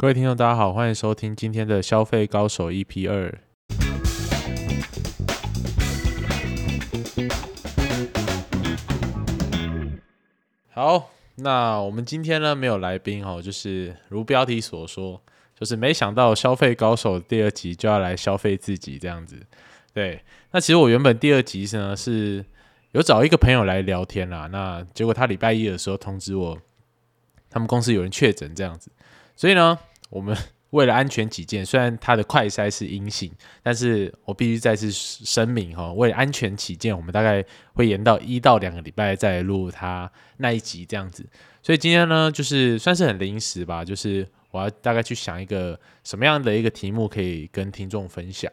[0.00, 3.38] 各位听众，大家好，欢迎收听今天的消费高手 EP 二。
[10.70, 15.20] 好，那我们今天呢没有来宾哦，就是如标题所说，
[15.54, 19.36] 就是没想到消费高手第二集就要来消费自己这样子。
[19.92, 22.42] 对，那其实我原本第二集呢是
[22.92, 26.56] 有找一个朋友来聊天啦，那结果他礼拜一的时候通知我，
[27.50, 28.90] 他们公司有人确诊这样子，
[29.36, 29.78] 所以呢。
[30.10, 30.36] 我们
[30.70, 41.26] 为了安全起见，虽然它的快筛是阴性，但是我必须再次声明哈，为了安全起见，我们大概会延到一到两个礼拜再录它那一集这样子。
[41.62, 48.50] 所以今天呢，就是算是很临时吧，就是我要大概去想一个什么样的一个题目可以跟听众分享。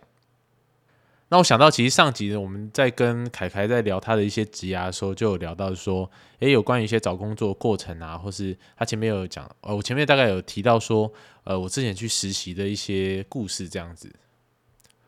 [1.30, 6.09] 那我想到，其实上集呢我们在跟凯凯在聊他的一些职涯的时候，就有聊到说，
[6.40, 11.12] 诶，有关于一些找工作过程啊，或是他前面有讲，呃，我前面大概有提到说，
[11.44, 14.09] 呃，我之前去实习的一些故事这样子，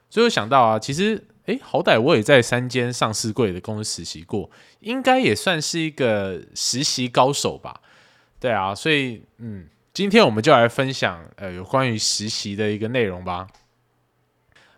[0.09, 7.79] 所以我想到啊，其实，诶，好歹我也在三间上市柜的公司实习过，应该也算是一个实习高手吧？
[8.41, 13.47] 对啊，所以，嗯，今天我们就来分享，呃，有关于实习的一个内容吧。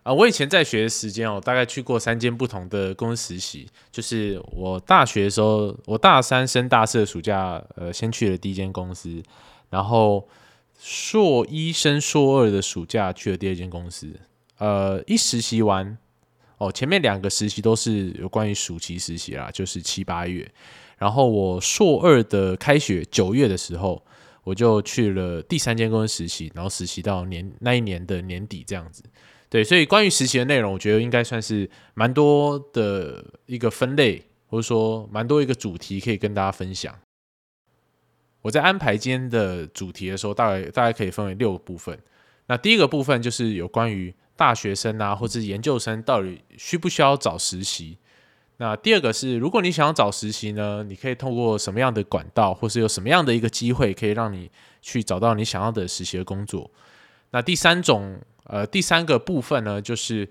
[0.02, 3.68] 啊，我以前在学的时间哦，大概去过三间不同的公司实习。
[3.92, 9.22] 就是我大学的时候，我大三升大四的暑假，呃，先去了第一间公司，
[9.70, 10.28] 然后
[10.80, 14.12] 硕一升硕二的暑假去了第二间公司。
[14.58, 15.96] 呃，一实习完，
[16.58, 20.50] 哦，前面两个实习都是有关于暑期实习啦，就是七八月。
[20.98, 24.02] 然后我硕二的开学九月的时候，
[24.42, 29.04] 我就去了第三间公司实习，然后实习到年那一年的年底这样子。
[29.52, 36.98] 对，所以关于实习的内容，我觉得应该算是蛮多的一个分类，或者说蛮多一个主题可以跟大家分享。
[38.40, 41.98] 我在安排今天的主题的时候，大概大概可以分为六个部分。
[42.46, 47.98] 那第一个部分就是有关于大学生啊，或者研究生到底需不需要找实习。
[48.56, 56.70] 那第二个是，如果你想要找实习呢，你可以通过什么样的管道，或是有什么样的一个机会，可以让你去找到你想要的实习的工作。
[57.32, 58.18] 那第三种。
[58.44, 60.28] 呃，第三个部分呢，就是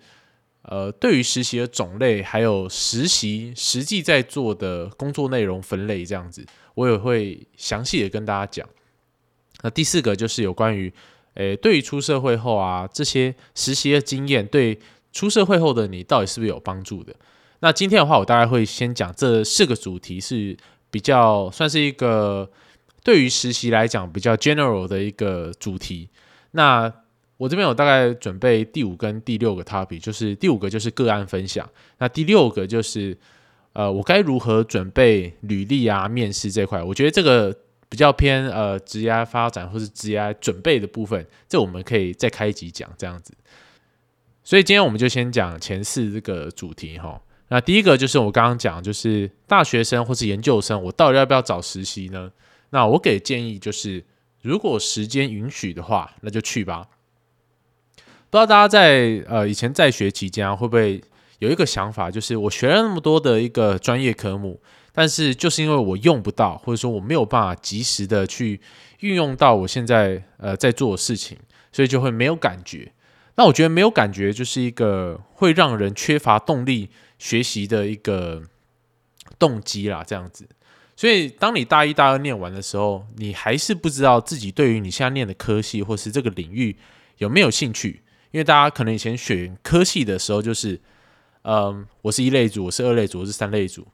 [0.63, 6.45] 呃，对于实习的种类，还有实习实际在做的工作内容分类这样子，
[6.75, 8.67] 我也会详细的跟大家讲。
[9.63, 10.93] 那第四个就是有关于，
[11.35, 14.79] 诶，对于出社会后啊，这些实习的经验，对
[15.11, 17.15] 出社会后的你到底是不是有帮助的？
[17.59, 20.57] 那今天的话，我大概会先讲这四个主题，是
[20.89, 22.49] 比较算是一个
[23.03, 26.09] 对于实习来讲比较 general 的一个主题。
[26.51, 26.91] 那
[27.41, 33.17] 我这边有大概准备第五跟第六个 topic，就是第五个就是个案分享，那第六个就是
[33.73, 37.51] 呃我该如何准备履历啊面试这块，我觉得这个
[37.89, 43.33] 比较偏呃职业发展或是职业准备的部分，这我们可以再开一集讲这样子。
[44.43, 47.19] 所以今天我们就先讲前四这个主题哈。
[47.47, 52.31] 那第一个就是我刚刚讲，就是大学生或是研究生，我到底要不要找实习呢？
[52.69, 54.05] 那我给建议就是，
[54.43, 56.87] 如果时间允许的话，那就去吧。
[58.31, 61.03] 不知道大家在呃以前在学期间啊，会不会
[61.39, 64.61] 有一个想法，就是我学了那么多的一个专业科目，
[64.93, 68.61] 但是就是因为我用不到，或者说我没有办法及时的去
[69.01, 71.37] 运用到我现在呃在做的事情，
[71.73, 72.93] 所以就会没有感觉。
[73.35, 78.41] 那我觉得没有感觉就是一个会让人缺乏动力学习的一个
[79.37, 80.47] 动机啦，这样子。
[80.95, 86.77] 所以当你大一、大二念完的时候，你还是不知道自己对于你现在念的科系或是这个领域
[87.17, 88.01] 有没有兴趣。
[88.31, 90.79] 因为大家可能以前选科系的时候，就是，
[91.43, 93.85] 嗯，我是一类组，我是二类组，我是三类组。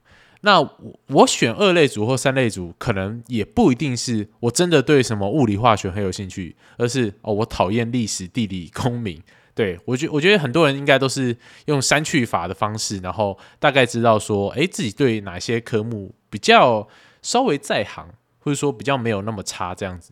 [0.42, 9.22] 那我我选二类组或三类组，可能也不一定是我真的对什么物理化学很有兴趣，而是哦，我讨厌历史、地理、 公民。
[9.56, 16.88] 对我觉我觉得很多人应该都是用删去法的方式，然后大概知道说，哎，自己对哪些科目比较
[17.24, 20.12] 稍微在行，或者说比较没有那么差这样子。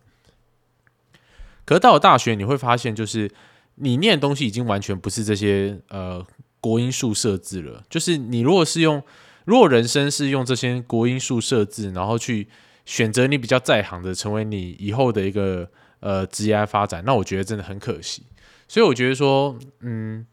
[1.64, 3.30] 可是到了大学，你会发现就是。
[3.76, 6.24] 你念的东西已经完全不是这些呃
[6.60, 9.02] 国音数设置了，就是你如果是用，
[9.44, 12.48] 如果人生是用这些国音数设置，然后去
[12.84, 15.70] 选择你比较在行的，成为你以后的一个
[16.00, 18.24] 呃职业发展，那我觉得真的很可惜。
[18.66, 20.26] 所以我觉得说，嗯，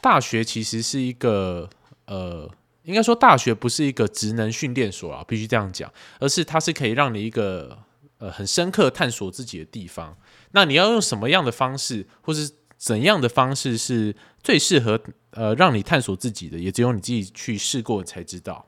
[0.00, 1.68] 大学其实是一个
[2.06, 2.50] 呃，
[2.84, 7.76] 应该说大学不是一个职能训练所啊，必须这样讲，而是它是可以让你一个
[8.18, 10.16] 呃很深刻探索自己的地方。
[10.52, 12.50] 那你要用什么样的方式，或是
[12.80, 14.98] 怎样的方式是最适合
[15.32, 18.66] 呃让你探索自己的，也只有你自己去试过才知道。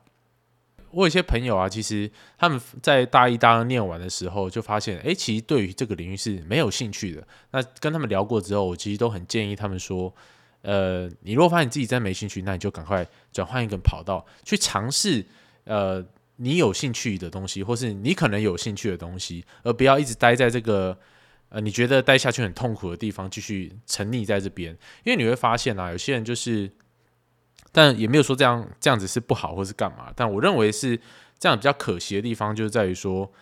[0.90, 7.26] 我有些朋友啊，其实他们在大一、大二念完的时候，就发现，哎，其实对于这个领域是没有兴趣的。
[7.52, 10.14] 那跟他们聊过之后，我其实都很建议他们说，
[10.60, 15.24] 呃，你如果发现自己真没兴趣，那你就赶快转换一个跑道，去尝试，
[15.64, 16.04] 呃，
[16.36, 20.98] 你有兴趣的东西，或是你可能有兴趣的东西，而不要一直待在这个，
[21.52, 24.76] 呃，你觉得待下去很痛苦的地方，继续沉溺在这边。
[25.04, 26.70] 因为你会发现啊，有些人就是。
[27.74, 30.94] 但也没有说这样这样子是不好或是干嘛，但我认为是
[31.38, 33.32] 这样比较可惜的地方，就是在于说，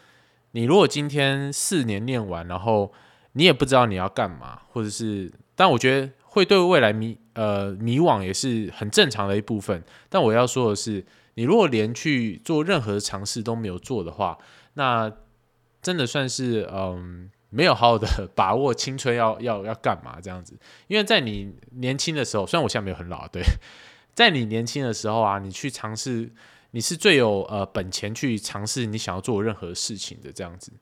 [0.52, 2.92] 你如果今天四年念完，然后
[3.32, 9.82] 你也不知道你要干嘛，或者是，但我觉得会对未来迷呃迷惘也是很正常的一部分。
[10.08, 11.04] 但我要说的是，
[11.34, 14.38] 你如果连去做任何尝试都没有做的话，
[14.74, 15.12] 那
[15.82, 20.56] 真的算是嗯没有好好的把握青春要 要要干嘛这样子。
[20.88, 23.42] 因为在你年轻的时候，虽然我现在没有很老，对。
[24.14, 26.30] 在你年轻的时候啊，你去尝试，
[26.72, 30.72] 你是最有呃本钱去尝试你想要做任何事情的这样子。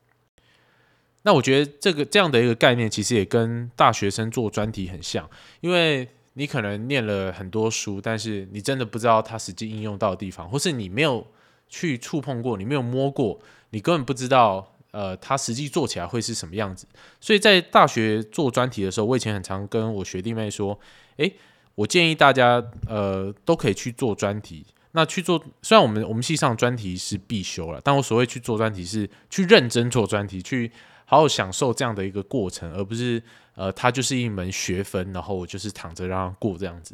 [1.23, 5.29] 那我觉得这个这样的一个概念，其实也跟大学生做专题很像，
[5.61, 11.25] 因为你可能念了很多书，但是你真的不知道它实际应用到的地方，或是你没有
[11.67, 13.39] 去触碰过，你没有摸过，
[13.69, 16.85] 你根本不知道呃它实际做起来会是什么样子。
[17.19, 20.79] 所以在大学做专题的时候，我以前很常跟我学弟妹说，
[21.17, 21.33] 诶。
[21.75, 24.65] 我建议大家，呃，都可以去做专题。
[24.91, 30.69] 那去做，虽然我们我们系上专题是必修了，但我所谓去做专题是去认真做专题，去
[31.05, 33.23] 好好享受这样的一个过程，而不是
[33.55, 36.93] 呃，它就是一门学分，然后我就是躺着让它过这样子。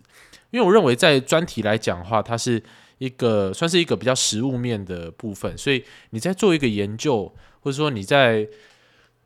[0.52, 2.62] 因为我认为在专题来讲的话，它是
[3.00, 7.34] 一个算是一个比较实物面的部分，所以你在做一个研究，
[7.66, 8.48] 或者说你在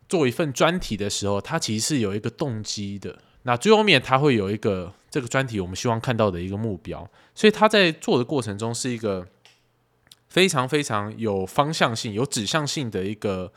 [0.07, 3.19] 做一份专题的时候，它其实是有一个动机的。
[3.43, 4.93] 那最后面它会有一个。
[5.11, 9.27] 这个专题我们希望看到的一个目标，所以它在做的过程中是一个
[10.27, 13.51] 非常非常有方向性、有指向性的一个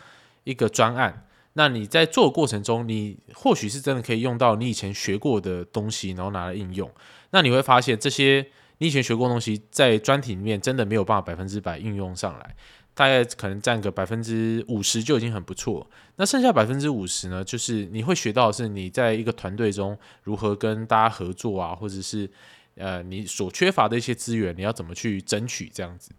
[0.45, 1.27] 一个专案。
[1.53, 6.91] 那你在做的过程中，你或许是真的可以用到你以前学过的东西，然后拿来应用。
[7.33, 8.47] 那你会发现，这些
[8.79, 12.57] 你以前学过的东西，在专题里面真的没有办法百分之百运用上来。
[12.95, 15.89] 大概可能占个百分之五十就已经很不错。
[16.17, 22.31] 那剩下百分之五十呢，就是你会学到的是你在一个团队中如何跟大家合作啊，或者是
[22.77, 26.13] 呃你所缺乏的一些资源，你要怎么去争取这样子。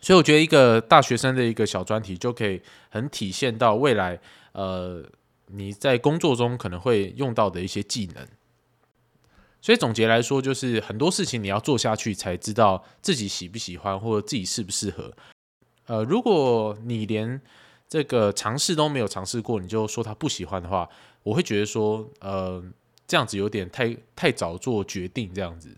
[0.00, 4.18] 所以我觉得一个大学生的一个小专题就可以很体现到未来
[4.52, 5.04] 呃
[5.48, 8.26] 你在工作中可能会用到的一些技能。
[9.60, 15.12] 所以总结来说，就是很多事情你要做下去才知道自己喜不喜欢，或者自己适不适合。
[15.90, 17.40] 呃，如果你连
[17.88, 20.88] 这个尝试都没有尝试过，你就说他不喜欢的话，
[21.24, 22.62] 我会觉得说，呃，
[23.08, 25.76] 这样子有点太太早做决定这样子。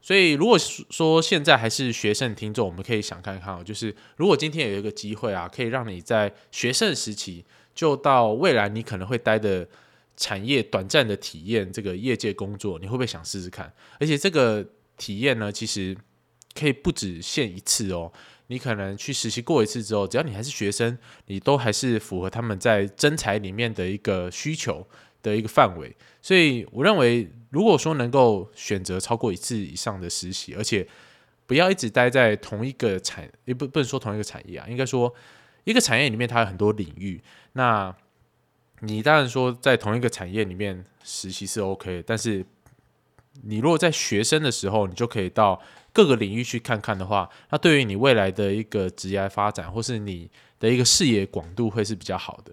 [0.00, 7.44] 所以，如果说现在还是学生听众，我们可以想看看哦，就是如果今天有一个机会啊，可以让你在学生时期
[7.74, 9.68] 就到未来你可能会待的
[10.16, 13.70] 产业短暂的体验这个业界工作，你会不会想试试看？
[13.98, 14.64] 而且这个
[14.96, 15.94] 体验呢，其实
[16.58, 18.10] 可以不止限一次哦。
[18.50, 24.84] 你可能去实习过一次之后，只要你还是学生，你都还是符合他们在征才里面的一个需求
[25.22, 25.96] 的一个范围。
[26.20, 30.84] 所以我认为，如果说能够选择超过一次以上的实习，而且
[31.46, 35.14] 不要一直待在同一个产，也不不能说同一个产业啊，应该说
[35.62, 37.22] 一个产业里面它有很多领域。
[37.52, 37.94] 那
[38.80, 42.44] 你当然说在同一个产业里面实习是 OK，但是
[43.44, 45.62] 你如果在学生的时候，你就可以到。
[45.92, 52.52] 各个领域去看看的话，那对于你未来的一个职业发展，或是你的一个视野广度会是比较好的。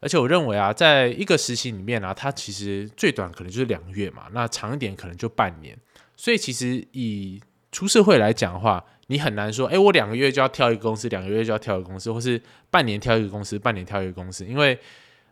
[0.00, 5.76] 而且我认为啊，在一个实习里面啊，它其实最短可能就是两个月嘛，那长一点可能就半年。
[6.16, 7.40] 所以其实以
[7.72, 12.40] 出社会来讲的话，你很难说，哎，我两个月就要跳一个公司，两个月就要跳一个公司，或是
[12.70, 14.78] 半年跳一个公司，半年跳一个公司，因为，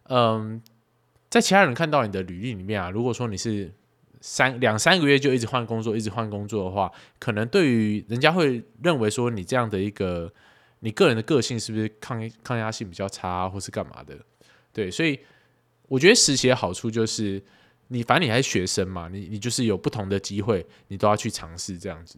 [0.08, 0.60] 嗯，
[1.30, 3.70] 在其他人看到你的履历里面啊，如果说你是。
[4.22, 10.32] 三两三个月就一直换工作，一直换工作的话，可能对于人家会认为说你这样的一个
[10.78, 14.16] 你个人的个性是不是抗抗压性比较差，或是干嘛的？
[14.72, 15.18] 对，所以
[15.88, 17.42] 我觉得实习的好处就是
[17.88, 22.16] 你反正你还是学生嘛，你你就是有不同的机会，你都要去尝试这样子。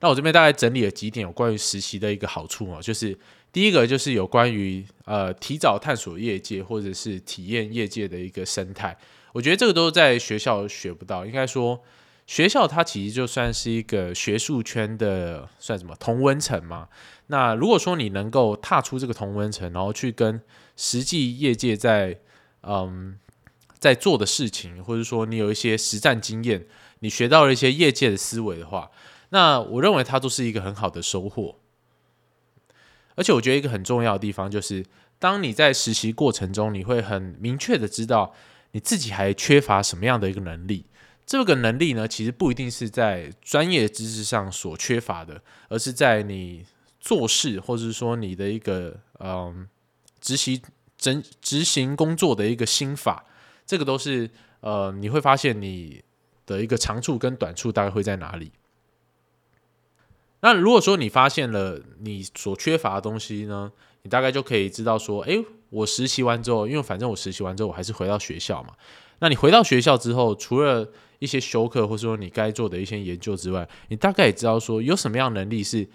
[0.00, 3.18] 那我这边大概整理了几点有关于实习的一个好处哦，就是
[3.52, 8.96] 第一个就是有关于呃提早探索业界或者是体验业界的一个生态。
[9.32, 11.26] 我觉得这个都在学校学不到。
[11.26, 11.82] 应该说，
[12.26, 16.88] 学校它其实就算是一个学术圈的算什么同温层嘛。
[17.28, 20.40] 那如果说你能够踏出这个同温层，然后去跟
[20.76, 22.18] 实际业界在
[22.62, 23.18] 嗯
[23.78, 26.66] 在做的事情，或者说你有一些实战经验，
[27.00, 28.90] 你学到了一些业界的思维的话，
[29.28, 31.56] 那我认为它都是一个很好的收获。
[33.14, 34.84] 而且我觉得一个很重要的地方就是，
[35.18, 38.32] 当你在实习过程中，你会很明确的知道
[38.72, 40.84] 你自己还缺乏什么样的一个能力。
[41.26, 46.64] 这个能力呢，其实不一定是在专业知识上所缺乏的，而是在你
[46.98, 49.68] 做事或者是说你的一个嗯
[50.20, 50.62] 执行
[50.96, 53.24] 执执行工作的一个心法。
[53.66, 56.02] 这个都是呃，你会发现你
[56.46, 58.50] 的一个长处跟短处大概会在哪里。
[60.40, 63.70] 那如果说你发现了你所缺乏的东西呢，
[64.02, 68.74] 你大概就可以知道说，诶，我实习完之后，因为反正我实习完之后我还是回到学校嘛。
[69.20, 75.86] 那你回到学校之后，除了一些修课或者说你该做的一些研究之外，你大概也知道说有什么样能力是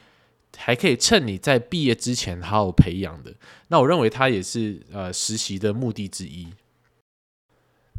[0.57, 3.33] 还可以趁你在毕业之前好好培养的。
[3.67, 6.47] 那我认为它也是呃实习的目的之一。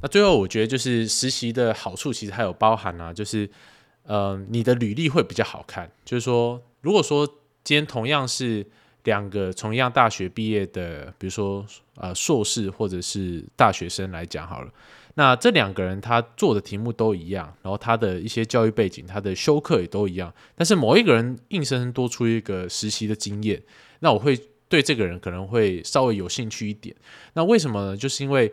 [0.02, 3.50] 那最后我觉得就是实习的好处其实还有包含啊，就是。
[4.06, 5.90] 呃，你的履历会比较好看。
[6.04, 7.26] 就是说，如果说
[7.62, 8.66] 今天同样是
[9.04, 11.64] 两个从一样大学毕业的，比如说
[11.96, 14.70] 呃硕士或者是大学生来讲好了，
[15.14, 23.62] 那这两个人他做的题目都一样，然后他的一些教育背景、他的修课也都一样，但是某一个人硬生生多出一个实习的经验，
[24.00, 26.94] 那我会对这个人可能会稍微有兴趣一点。
[27.34, 27.96] 那为什么呢？
[27.96, 28.52] 就是因为。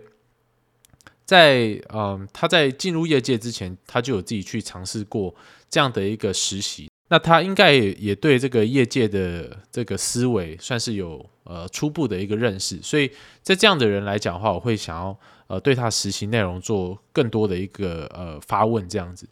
[1.23, 5.33] 在嗯，他在进入业界之前，他就有自己去尝试过
[5.69, 6.89] 这样的一个实习。
[7.11, 12.81] 那他应该也也对这个业界的这个思维算是有呃初步的一个认识。
[12.81, 19.27] 所以在这样的人来讲的话，我会想要呃对他实习内容做更多的一个呃发问这样子。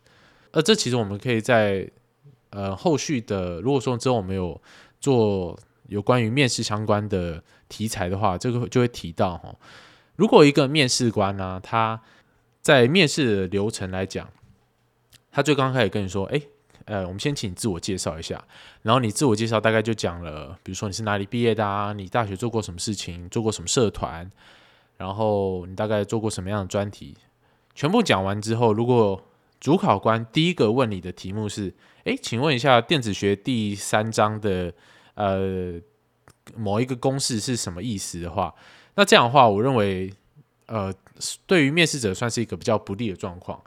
[0.52, 1.90] 而这其实我们可以在
[2.50, 4.62] 呃后续的，如果说之后我们有
[5.00, 5.58] 做
[5.88, 9.56] 有关于面试相关的题材的话，这个就会提到哈。
[10.18, 12.02] 如果一个面试官呢，他
[12.62, 14.30] 在面试的流程来讲，
[15.32, 16.42] 他最刚开始跟你说：“哎，
[16.90, 18.44] 呃，我们先请你自我介绍一下。”
[18.82, 24.30] 然后你自我介绍大概就讲了，比如说你是哪里毕业的啊，你大学做过什么事情，做过什么社团，
[24.98, 27.16] 然后你大概做过什么样的专题。
[27.76, 29.24] 全部讲完之后，如果
[29.60, 31.74] 主考官第一个问你的题目是
[32.06, 34.74] ：“哎，请问一下电子学第三章的
[35.14, 35.80] 呃
[36.56, 38.54] 某一个公式是什么意思的话。”
[38.96, 40.12] 那这样的话，我认为，
[40.66, 40.94] 呃，
[41.46, 43.62] 对于面试者算是一个比较不利的状况。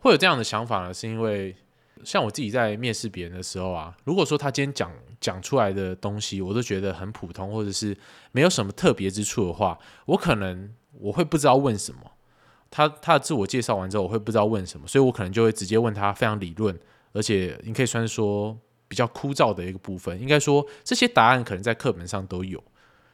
[0.00, 1.54] 会有这样的想法呢，是因为
[2.02, 7.96] 像我自己在面试别人的时候啊，如果说他今天讲讲出来的东西，我都觉得很普通，或者是
[8.32, 12.00] 没有什么特别之处的话，我可能我会不知道问什么。
[12.70, 16.76] 他他的自我介绍完之后，我会不知道问什么，所以我可能就会直接问他非常理论，
[17.12, 18.58] 而且你可以算是说
[18.88, 20.20] 比较枯燥的一个部分。
[20.20, 22.60] 应该说这些答案可能在课本上都有。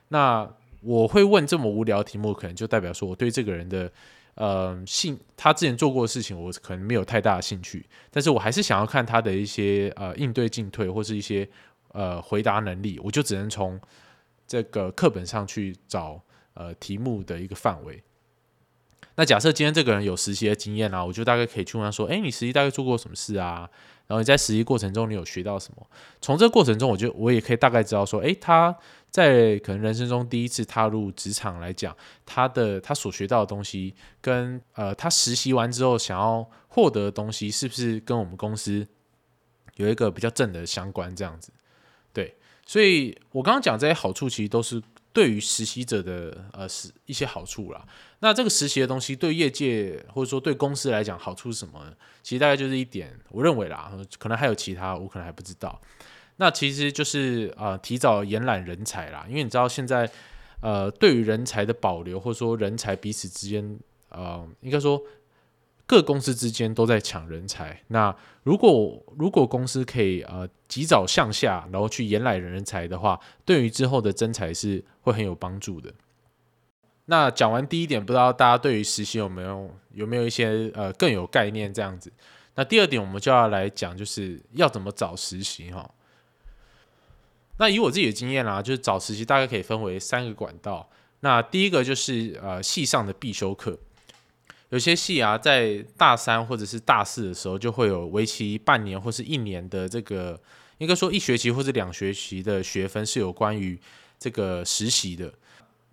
[0.08, 3.92] 那我会问这么无聊题目，可能就代表说我对这个人的
[4.40, 7.85] 呃兴，他之前做过的事情，我可能没有太大的兴趣。
[8.11, 11.47] 但是我还是想要看他的一些呃应对进退，或是一些
[11.88, 13.78] 呃回答能力，我就只能从
[14.47, 16.18] 这个课本上去找
[16.54, 18.02] 呃题目的一个范围。
[19.21, 23.69] 那假设今天这个人有实习的经验啊，我就大概可以去问他说：“哎，你实习大概做过什么事啊？
[24.07, 25.87] 然后你在实习过程中你有学到什么？
[26.23, 28.75] 从这个过程中，我就我也可以大概知道说，哎，他。”
[29.11, 38.87] 在可能人生中第一次踏入职场来讲，他的他所学到的东西，跟呃他实习完之后想要获得的东西，是不是跟我们公司
[39.75, 41.12] 有一个比较正的相关？
[41.17, 41.50] 这样子，
[42.12, 44.81] 对，所以我刚刚讲这些好处，其实都是
[45.12, 47.85] 对于实习者的呃是一些好处啦。
[48.21, 51.93] 那这个实习的东西对业界或者说对公司来讲，好处是什么呢？
[52.23, 55.81] 其实大概就是一点，我认为啦，可能还有其他，我可能还不知道。
[56.37, 60.11] 那其实就是呃提早延揽人才啦，因为你知道现在
[60.62, 63.79] 呃对于人才的保留，或者说人才彼此之间
[64.11, 65.02] 呃应该说
[65.90, 67.82] 各公司之间都在抢人才。
[67.88, 75.92] 那如果如果公司可以呃及早向下，然后去延揽人才的话，对于之后的增才是会很有帮助的。
[77.06, 82.12] 那讲完第一点，不知道大家对于实习有没有有没有一些呃更有概念这样子？
[82.54, 85.90] 那第二点我们就要来讲，就是要怎么找实习哈。
[87.59, 90.88] 那以我自己的经验啦，就是找实习大概可以分为三个管道。
[91.18, 93.76] 那第一个就是呃系上的必修课，
[94.71, 100.41] 有些系啊在大三或者是大四的时候就会有为期半年或是一年的这个，
[100.79, 103.79] 应该说一学期或者两学期的学分是有关于
[104.19, 105.33] 这个实习的。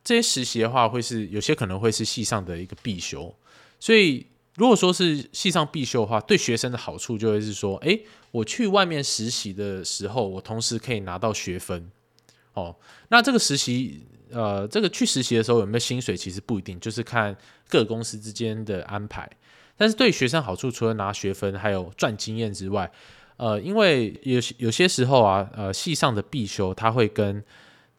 [0.04, 3.36] 这些实习的话，会是有些可能会是系上的一个必修，
[3.80, 4.26] 所以。
[4.58, 11.92] 如果说是系上必修的话，对学生的好处就会是说，诶，我去外面实习的时候，我同时可以拿到学分。
[12.54, 12.76] 哦，
[13.10, 17.36] 那这个实习，呃，这个去实习的时候有没有薪水，其实不一定，就是看
[17.70, 19.30] 各公司之间的安排。
[19.78, 22.92] 但是对学生好处，除了拿学分，还有赚经验之外，
[23.38, 27.44] 呃，因为有有些时候啊，呃，系上的必修他会跟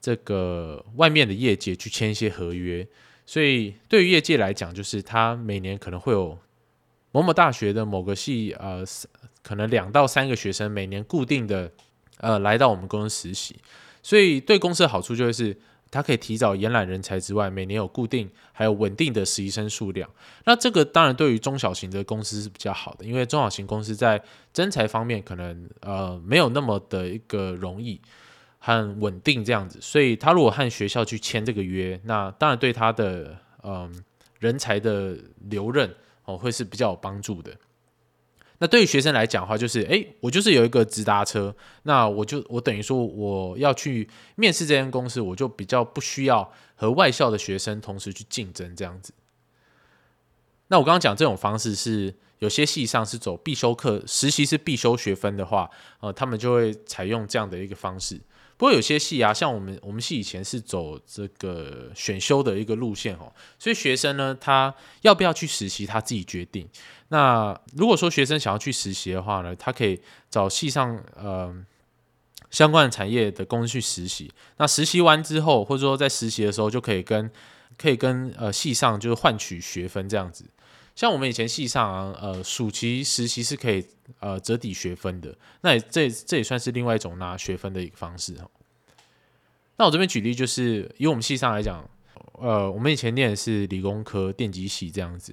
[0.00, 2.86] 这个外面的业界去签一些合约，
[3.24, 6.36] 所以对于业界来讲，就是他每年可能会有
[7.12, 8.84] 某某大学的某个系，呃，
[9.42, 11.70] 可能两到三个学生每年固定的
[12.16, 13.56] 呃来到我们公司实习，
[14.02, 15.56] 所以对公司的好处就是。
[15.90, 20.08] 它可以提早延揽人才之外，每年有固定还有稳定的实习生数量。
[20.44, 28.00] 那这个当然对于中小型的公司是比较好的，因为中小型公司在征才方面可能呃没有那么的一个容易
[28.58, 29.78] 很稳定这样子。
[29.80, 34.04] 所以他如果和学校去签这个约，那当然对他的嗯
[34.38, 35.16] 人才的
[35.48, 37.52] 留任哦会是比较有帮助的。
[38.60, 49.12] 那对于学生来讲的话，就是哎，我就是有一个直达车，那我就我等于说我要去面试这间公司，我就比较不需要和外校的学生同时去竞争这样子。
[50.66, 58.20] 那我刚刚讲这种方式是有些系上是走必修课，实习是必修学分的话，呃，他们就会采用这样的一个方式。
[58.58, 66.68] 不过有些系啊，像我们我们系以前是走这个选修的一个路线哦，所以学生呢，他要不要去实习，他自己决定。
[67.10, 69.98] 那如果说学生想要去实习的话呢，他可以
[70.28, 71.54] 找系上呃
[72.50, 74.30] 相关的产业的公司去实习。
[74.56, 77.30] 那实习完之后，或者说在实习的时候，就可以跟
[77.76, 80.44] 可以跟呃系上就是换取学分这样子。
[80.98, 83.86] 像我们以前系上啊，呃暑期实习是可以
[84.18, 88.50] 呃折抵学分的，那也这这也算是另外一种拿学分的一个方式哈。
[89.76, 91.88] 那我这边举例就是以我们系上来讲，
[92.32, 95.32] 呃我们以前念的是理工科电机系这样子，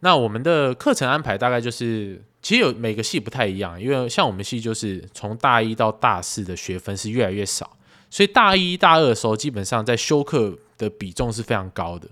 [0.00, 7.78] 那我们的课程安排大概就是其实有每个系不太一样，因为像我们系就是从大一到大四的学分是越来越少，
[8.10, 12.06] 所以大一大二的时候基本上在修课的比重是非常高的。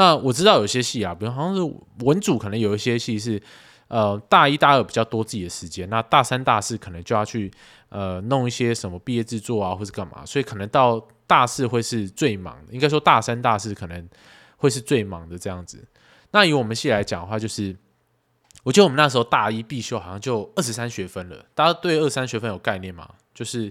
[0.00, 1.60] 那我知道有些戏啊，比如好像是
[2.06, 3.38] 文组，可能有一些戏是，
[3.88, 7.52] 呃，大一、大二比较多自己的时间，那大三、大四可能就要去
[7.90, 12.72] 呃弄一些什么毕业制作啊，或是干嘛，所以可能到大四会是最忙的。
[12.72, 14.08] 应该说大三、大四可能
[14.56, 15.86] 会是最忙的这样子。
[16.30, 17.76] 那以我们系来讲的话，就是
[18.62, 21.44] 我觉得我们那时候大一必修好像就二十三学分了。
[21.54, 23.06] 大家对二三学分有概念吗？
[23.34, 23.70] 就是。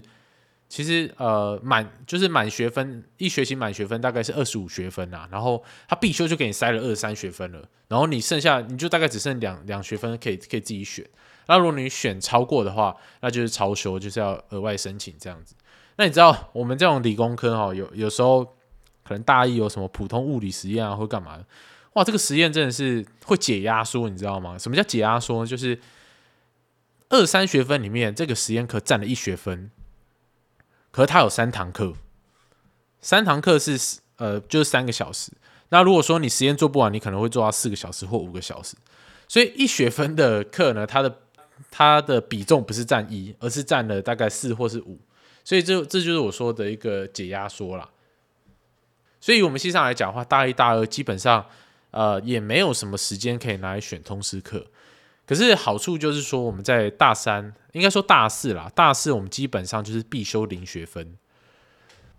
[0.70, 11.04] 其实呃满就是满学分一学期满学分大概是二十五学分啊，然后他必修就给你塞了二三学分了，然后你剩下你就大概只剩两两学分可以可以自己选，
[11.46, 15.56] 那如果你选超过的话，那就是超修，就是要额外申请这样子。
[15.96, 18.44] 那你知道我们这种理工科哈，有有时候
[19.02, 21.44] 可能大一有什么普通物理实验啊，或干嘛的？
[21.94, 24.56] 哇，这个实验真的是会解压缩，你知道吗？
[24.56, 25.44] 什么叫解压缩？
[25.44, 25.76] 就是
[27.08, 29.68] 二三学分里面这个实验课占了一学分。
[30.90, 31.94] 可是它有三堂课，
[33.00, 35.32] 三堂课是呃就是三个小时。
[35.70, 38.76] 那如果说你实验做不完，你可能会做到四个小时或五个小时。
[39.28, 41.18] 所以一学分的课呢，它的
[41.70, 44.98] 它的比重不是占一，而是占了大概四或是五。
[45.44, 47.88] 所以这这就是我说的一个解压缩啦。
[49.20, 51.46] 所以我们系上来讲的话，大一、大二基本上
[51.92, 54.66] 呃也没有什么时间可以拿来选通识课。
[55.30, 61.16] 可是好处就是说，我们在大三，应该说大四啦，大四我们基本上就是必修零学分。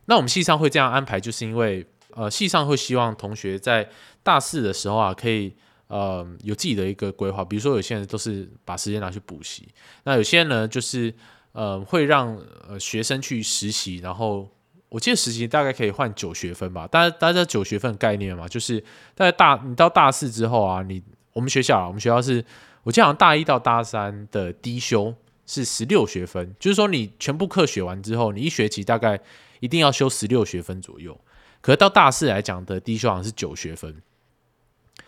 [0.05, 3.89] 那我们系上会这样安排，就是因为呃，系上会希望同学在
[4.23, 5.53] 大四的时候啊，可以
[5.87, 7.43] 呃有自己的一个规划。
[7.43, 9.67] 比如说，有些人都是把时间拿去补习，
[10.05, 11.13] 那有些人呢，就是
[11.51, 12.33] 呃会让
[12.69, 13.97] 呃学生去实习。
[13.97, 14.49] 然后
[14.87, 16.87] 我记得实习大概可以换九学分吧？
[16.87, 18.81] 大家大家九学分概念嘛，就是
[19.13, 22.41] 在大你到大四之后啊，你我们学校啊，我们学校是。
[22.83, 25.13] 我记得好像大一到大三的低修
[25.45, 29.19] 是十六学分，就是说你全部课学完之后，你一学期大概
[29.59, 31.19] 一定要修十六学分左右。
[31.61, 34.01] 可是到大四来讲的低修好像是九学分，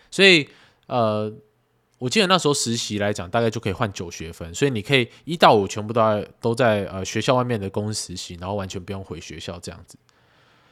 [0.08, 0.48] 所以
[0.86, 1.32] 呃，
[1.98, 9.98] 我记得那时候实习来讲大概就可以换九学分，所以你可以一到五全部都在都在呃学校外面的公司实习，然后完全不用回学校这样子。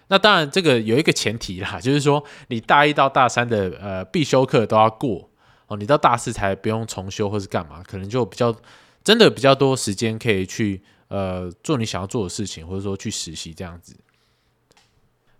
[0.07, 5.29] 那当然这个有一个前提啦，就是说你大一到大三的呃必修课都要过。
[5.73, 8.55] 哦，你到大四才不用重修或是干嘛，可能就比较
[9.03, 13.97] 真的比较多时间可以去呃做你想要做的事情，或者说去实习这样子。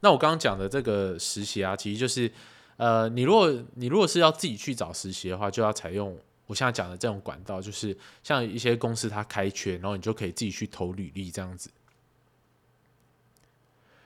[0.01, 2.33] 那我刚刚讲的这个实习啊，其实就是
[2.79, 11.71] 呃，你如果你如果是要自己去找实习的话，就要采用我现在讲的这种管道，就是像一些公司它开缺，然后你就可以自己去投履历这样子。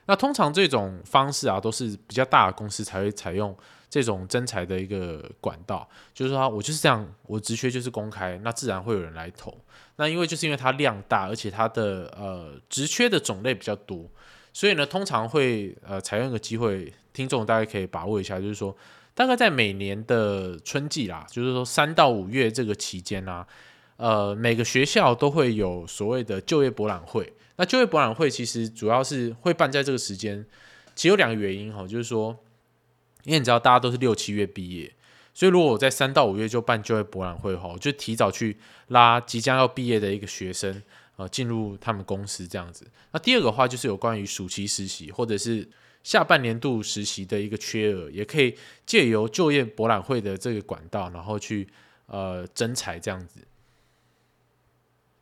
[0.06, 3.56] 那通常这种方式啊，都是比较大的公司才会采用。
[3.88, 9.56] 这种征才的一个管道，就是说，我就是这样，我职缺就是公开，那自然会有人来投。
[9.96, 14.04] 那因为就是因为它量大，而且它的呃职缺的种类比较多，
[14.52, 18.76] 所以呢，通常会呃采用一个机会，听众大家可以把握一下，就是说，
[19.14, 23.46] 大概在每年的春季啦，就是说三到五月这个期间啊，
[23.96, 27.32] 呃，每个学校都会有所谓的就业博览会。
[27.56, 30.44] 那就业博览会其实主要是会办在这个时间，
[30.94, 32.36] 其实有两个原因哈，就是说，
[33.26, 34.90] 因为你知道大家都是六七月毕业，
[35.34, 38.56] 所以如果我在三到五月就办就业博览会的话，我就提早去
[38.88, 40.80] 拉即将要毕业的一个学生，
[41.16, 42.86] 呃，进入他们公司这样子。
[43.10, 45.68] 那第二个话就是有关于暑期实习或者是
[46.04, 51.66] 下半年度实习的一个缺额，也可以借由就业博览会的这个管道，然后去
[52.06, 53.40] 呃征才这样子。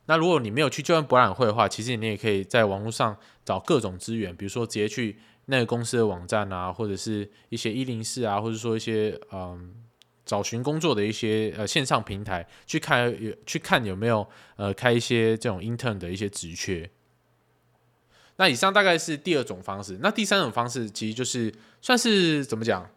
[0.05, 9.73] 那如果你没有去就业博览会的话，其实你也可以在网络上找各种资源，比如说直接去那个公司的网站啊，或者是一些一零四啊，或者说一些嗯
[10.25, 16.89] 找寻工作的一些呃线上平台去看有去看有没有呃开一些这种 intern 的一些职缺。
[18.37, 22.89] 那以上大概是第二种方式，那第三种方式其实就是算是怎么讲，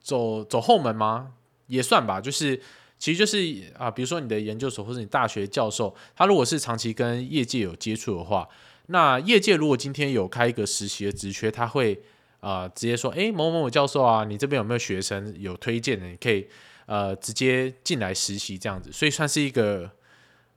[0.00, 1.32] 走走后门吗？
[1.66, 2.60] 也算吧，就是。
[3.00, 3.38] 其实就是
[3.78, 8.46] 啊，比如说你的研究所或者你大学教授，他如果是长期跟业界有接触的话，
[8.90, 12.02] 那业界如果今天有开一个实习的职缺，他会
[12.40, 16.48] 啊直接说，哎，某某某教授啊，你这边有没有学生有推荐的，你可以
[16.86, 19.88] 呃直接进来实习这样子，所以算是一个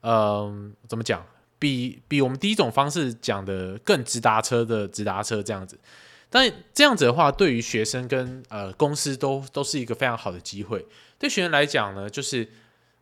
[0.02, 1.24] 嗯怎么讲，
[1.60, 5.80] 比比我们第一种方式讲的更直达车的直达车这样子。
[6.30, 10.84] 但这样子的话，对于学生跟呃公司都都是一个非常好的机会。
[11.20, 12.50] 对学生来讲呢，就是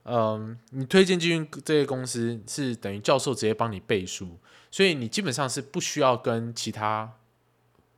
[0.04, 4.38] 嗯，你推荐进这些公司是等于教授直接帮你背书，
[4.71, 7.17] 所以你基本上是不需要跟其他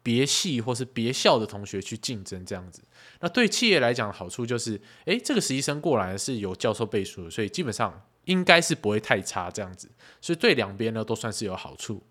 [0.02, 2.82] 别系或是别校的同学去竞争这样子。
[3.22, 9.90] 那对企业来讲好处就是，诶，这个实习生过来是有教授背书的，所以基本上应该是不会太差这样子。
[10.20, 12.04] 所以对两边呢都算是有好处。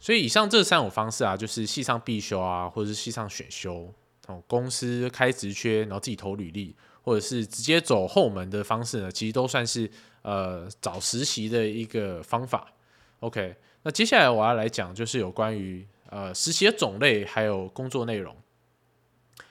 [0.00, 3.92] 所以以上这三种方式啊，就是系上必修啊，或者是系上选修，
[4.26, 9.90] 哦，公司开职缺，然后自己投履历，或者是直接走后门的方式呢，其实都算是
[10.22, 12.72] 呃找实习的一个方法。
[13.20, 18.34] OK，那接下来我要来讲，就是有关于呃实习的种类还有工作内容。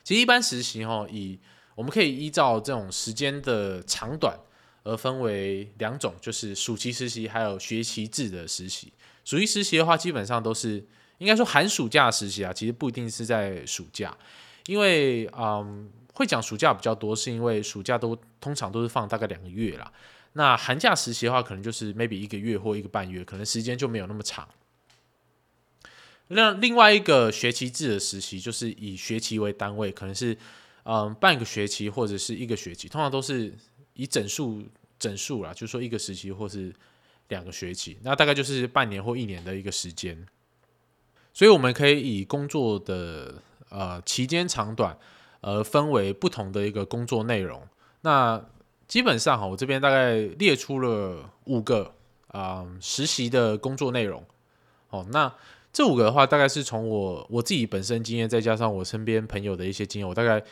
[0.04, 1.40] 其实一般实习哈，以
[1.76, 4.38] 我们可以依照这种时间的长短
[4.84, 8.92] 而分为两种，就是暑期实习还有学期制的实习。
[9.24, 10.84] 暑期实习的话，基本上都是
[11.20, 14.18] 应该说寒暑假实习啊，其实不一定是在暑假，
[14.66, 19.92] 因为嗯，会讲暑假比较多，是因为暑假都通常都是放大概两个月啦。
[20.34, 24.48] 那寒假实习的话，可能就是 maybe 一个月或一个半月，可能时间就没有那么长。
[26.28, 30.38] 那另外一个学期制的实习，就是以学期为单位，可能是
[30.84, 33.54] 嗯半个学期或者是一个学期，通常都是
[33.94, 34.64] 以整数
[34.98, 36.74] 整数啦，就是说一个时期或是。
[37.30, 40.26] 两个学期，那大概就是半年或一年的一个时间，
[41.32, 43.36] 所以我们可以以工作的
[43.70, 44.98] 呃期间长短，
[45.42, 47.62] 呃分为不同的一个工作内容。
[48.02, 48.44] 那
[48.90, 51.94] 基本上哈，我这边大概列出了五个
[52.28, 54.22] 啊实习的工作内容。
[54.90, 55.34] 哦，那
[55.72, 60.44] 这五个的话，大概是从我我自己本身经验，再加上我身边朋友的一些经验，我大概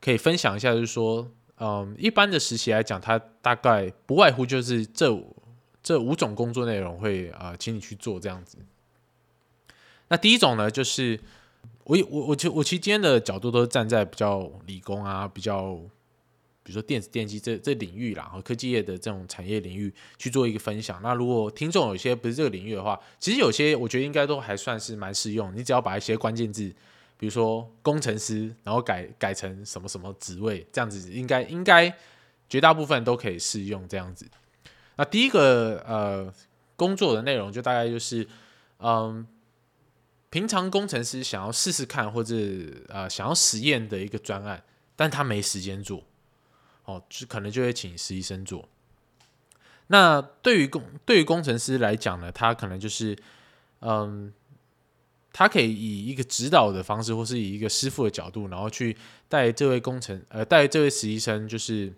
[0.00, 1.28] 可以分享一下，就是说，
[1.58, 5.34] 嗯，一般的实习来讲，它大概不外乎就是这五。
[5.82, 8.58] 这五种工作内容会啊，请你去做这样子。
[10.08, 11.20] 那第一种呢，就是
[11.84, 15.78] 我我我其我其实今天的角度都是站在比较理工啊，比较
[16.66, 21.00] 比如说电子电机这这领域啦，和科技业的这种产业领域去做一个分享。
[21.00, 25.54] 那如果听众有些不是这个领域的话，其实有些我觉得应该都还算是蛮适用。
[25.54, 26.68] 你只要把一些关键字，
[27.16, 31.96] 比如说工程师，然后改改成什么什么职位，这样子应该应该
[32.48, 34.26] 绝大部分都可以适用这样子。
[34.96, 36.34] 那第一个呃
[36.74, 38.26] 工作的内容就大概就是，
[38.80, 39.24] 嗯，
[40.30, 42.34] 平常工程师想要试试看或者
[42.88, 44.62] 呃想要实验的一个专案，
[44.96, 46.02] 但他没时间做，
[46.86, 48.66] 哦，就可能就会请实习生做。
[49.88, 53.14] 那对于工对于工程师来讲呢，他可能就是
[53.80, 54.32] 嗯，
[55.32, 58.96] 他可以以一个指导的方式，或是以一个师傅的角度，然后去
[59.28, 61.92] 带这位工程呃带这位实习生就是。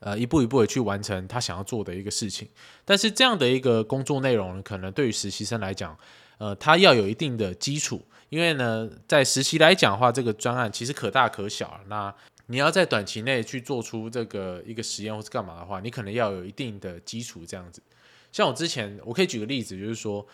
[0.00, 2.46] 呃，一步一步的去完成他想要做的一个事情，
[2.84, 5.96] 但是这样的一个工作内容呢，可能对于实习生来讲，
[6.36, 12.14] 呃，他要有一定的基础，因为呢，在实习来讲的话，这个专案其实可大可小，那
[12.46, 17.82] 你要在短期内去做出这个一个实验或是干嘛的话，你可能要有一定的基础，这样子。
[18.30, 20.26] 像我之前，我可以举个例子，就是说，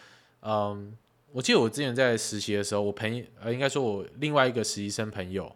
[0.42, 0.96] 嗯，
[1.32, 5.54] 我记得我之前在实习的时候，我朋，呃，应该说我另外一个实习生朋友。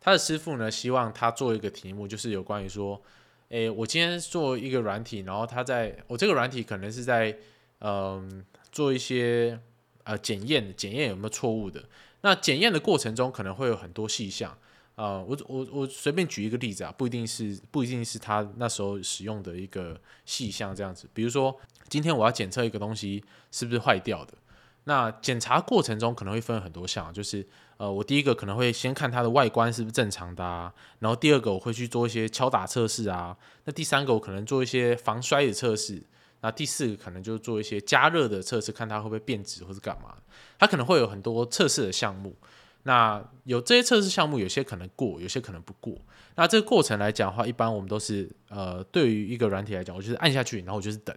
[0.00, 3.00] 他的师傅呢，希望他做一个题目，就是有关于说，
[3.48, 7.36] 诶，我今天做一个软体，然后他在我这个软体可能是在，
[7.80, 9.58] 嗯，做一些
[10.02, 11.84] 呃检验，检验有没有错误的。
[12.22, 14.58] 那检验的过程中可能会有很多细项，
[14.96, 21.08] 呃，我我我随便举一个例子啊，不一定是不一定是他那时候使用的一个细项这样子。
[21.12, 24.34] 比如说，今天我要检测一个东西是不是坏掉的，
[24.84, 27.44] 那检查过程中可能会分很多项，就是
[27.76, 36.00] 呃，我第一个可能会先看它的外观是不是正常的啊，然后第二个我会去做一些敲打测试啊，那第三个我可能做一些防摔的测试，
[36.40, 40.14] 那第四个可能就做一些加热的测试，看它会不会变质或者干嘛，
[40.56, 42.36] 它可能会有很多测试的项目。
[42.84, 45.94] 那有这些测试项目，有些可能过，有些可能不过。
[46.36, 51.14] 那这个过程来讲的话，一般我们都是呃，对于一个软体来讲，我就是按下去，然后我就是等。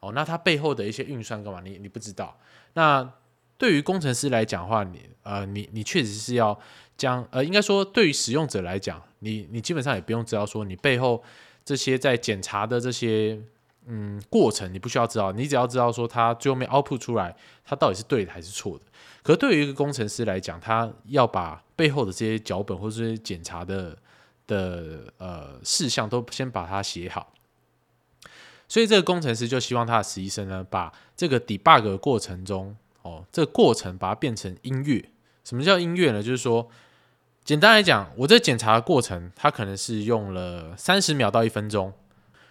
[0.00, 1.60] 哦，那它背后的一些运算干嘛？
[1.60, 2.38] 你你不知道。
[2.74, 3.10] 那
[3.56, 6.58] 对于工程师来讲的话，你呃，你你确实是要
[6.96, 11.22] 将呃，应该说对于使用者来讲，你你基本上也不用知道说你背后
[11.64, 13.40] 这些在检查的这些
[13.88, 18.84] 嗯过程，你不需要知道，你只要知道说它最后面 output 出来，它到底是对的还是错的。
[19.22, 23.96] 可对于一个工程师来讲，他要把背后的这些脚本或者这些检查的
[24.46, 27.32] 的呃事项都先把它写好，
[28.68, 35.10] 所以这个工程师就希望他的实习生呢，把这个 debug 过程中哦，这个过程把它变成音乐。
[35.44, 36.22] 什么叫音乐呢？
[36.22, 36.68] 就是说，
[37.44, 41.92] 简单来讲，我这检查的过程，它可能是用了三十秒到一分钟。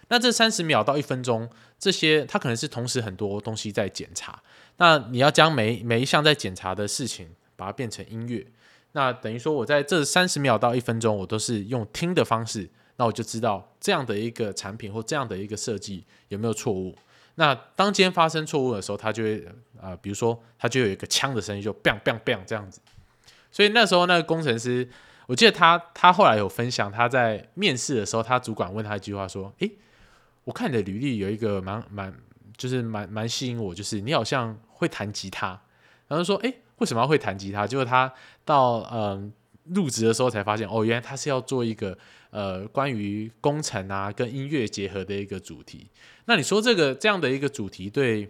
[0.08, 4.42] 那这三十秒到一分钟，这些它可能是同时很多东西在检查。
[4.78, 8.46] 那你要将每每一项在检查的事情，把它变成音乐。
[8.92, 16.94] 那等于说，我在这三十秒到一分钟，我都是用听的方式，那我就知道这样的一个产品或这样的一个设计有没有错误。
[17.34, 19.46] 那当今天发生错误的时候，它就会
[19.80, 22.80] 呃，比如说它就有一个枪的声音，就 bang bang bang 这样子。
[23.52, 24.88] 所以那时候那个工程师，
[25.26, 29.70] 我记得他他后来有分享，他在面试的时候，他主管问他一句话说：“诶，
[30.48, 32.14] 我看你的履历有一个蛮蛮。”
[32.58, 35.50] 就是蛮蛮吸引我，就是你好像会弹吉他，
[36.08, 37.64] 然后说，哎，为什么要会弹吉他？
[37.64, 38.12] 结果他
[38.44, 39.32] 到嗯
[39.66, 41.96] 入职的时候才发现，哦，原来他是要做一个
[42.30, 45.88] 呃关于工程啊跟音乐结合的一个主题。
[46.24, 48.26] 那你说这个这样的一个主题对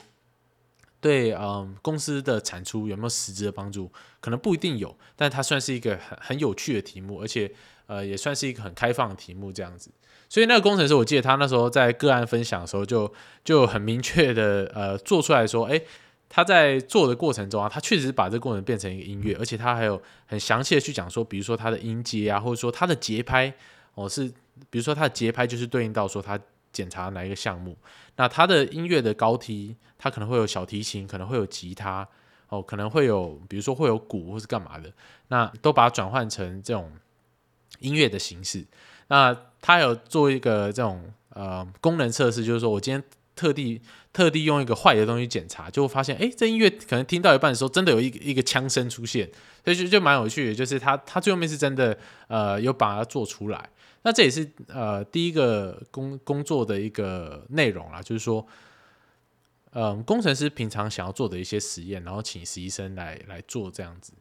[1.01, 3.91] 对嗯公司的产出有没有实质的帮助？
[4.21, 7.51] 可能不一定有，但它算是一个很很有趣的题目，而且
[7.87, 9.91] 呃也算是一个很开放的题目，这样子。
[10.29, 13.13] 所以那个工程师，我记得他那时候在个案分享的时候，就
[13.43, 15.81] 就很明确的呃做出来说，哎，
[16.29, 23.53] 他在做的过程中啊，他确实把这个过程变成一个音乐，而且他还有很详细的去讲说，比如说他的音阶啊，或者说他的节拍
[23.95, 24.31] 哦，是
[24.69, 26.39] 比如说他的节拍就是对应到说他
[26.73, 27.75] 检查哪一个项目，
[28.17, 32.07] 那他的音乐的高梯，他可能会有小提琴，可能会有吉他
[32.51, 34.93] 哦，可能会有比如说会有鼓或是干嘛的，
[35.29, 36.93] 那都把它转换成这种
[37.79, 38.67] 音乐的形式。
[39.09, 43.03] 那他有做一个这种呃功能测试，就是说我今天
[43.35, 43.81] 特地
[44.13, 49.31] 特地用一个坏的东西检查，就发现哎，这音乐可能听到一半的时候，真的有一个一个枪声出现，
[49.65, 51.97] 所以就就蛮有趣的，就是他他最后面是真的
[52.29, 53.69] 呃有把它做出来。
[54.03, 58.47] 那这也是呃第一个工工作的一个内容啦，就是说，
[59.73, 64.13] 嗯，工程师平常想要做的一些实验，然后请实习生来来做这样子。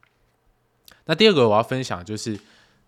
[1.06, 2.40] 那第二个我要分享就是。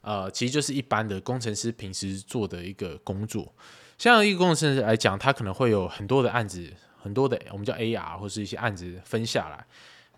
[0.02, 3.54] 呃，其实就是一般的工程师平时做的一个工作。
[3.98, 9.66] 像一个工程师来讲，他可能会有很多的案子，很多的我们叫 AR 或是一些案子分下来。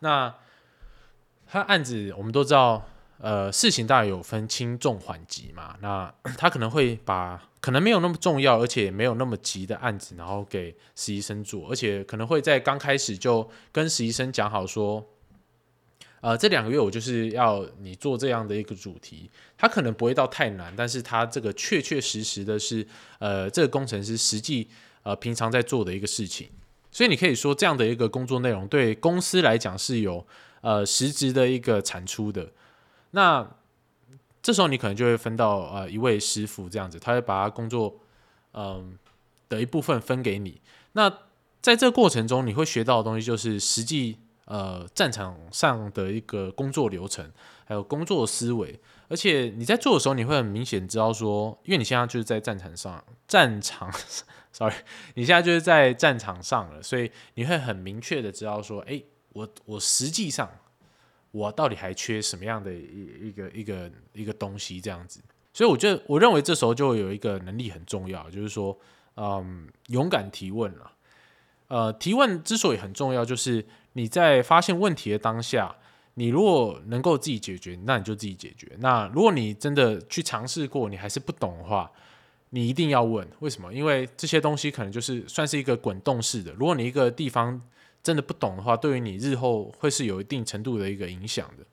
[0.01, 0.33] 那
[1.47, 5.75] 他案子我们都知道，呃，事情大概有分轻重缓急嘛。
[5.81, 15.03] 那他可能会把可能没有那么重要，而且没有那么急的案子，然后给实习生做，而且可能会在刚开始就跟实习生讲好说。
[16.21, 22.86] 呃，这两个月我就是要你做这样的一个主题，它可能不会到太难，但是它这个确确实实的是，
[23.17, 24.67] 呃，这个工程师实际
[25.01, 26.47] 呃平常在做的一个事情，
[26.91, 30.23] 所以你可以说这样的一个工作内容对公司来讲是有
[30.62, 32.51] 呃实质的一个产出的。
[33.10, 33.55] 那
[34.43, 37.99] 这时候你可能就会分到呃一位师傅这样子，他会把他工作
[38.53, 38.95] 嗯
[39.49, 40.62] 的一部分分给你。
[40.91, 41.10] 那
[41.63, 44.19] 在这个过程中，你会学到的东西就是实际。
[44.51, 47.31] 呃，战场上的一个工作流程，
[47.63, 53.89] 还有工作思维，而且你在做的时候，你会很明显知道说，因为你现在就是在战场上，战场，
[54.51, 54.75] sorry，
[55.13, 60.51] 你现在就是在战场上了，所以你会很明确的知道说，哎，我我实际上
[61.31, 65.21] 我到底还缺什么样的一一个一个一个东西这样子，
[65.53, 68.77] 所以我觉得我认为这时候就有一个能力很重要，就是说，
[69.15, 70.91] 嗯，勇敢提问了。
[71.69, 75.75] 呃，提问之所以很重要，就是你在发现问题的当下，
[76.15, 78.71] 你如果能够自己解决，那你就自己解决。
[78.80, 81.91] 那如果你真的去尝试过，你还是不懂的话，
[82.49, 83.73] 你一定要问为什么？
[83.73, 86.51] 因为这些东西可能就是算是一个滚动式的。
[86.54, 87.62] 如果你一个地方
[88.04, 91.65] 真的不懂的话，对于你日后会是有一定程度的一个影响的。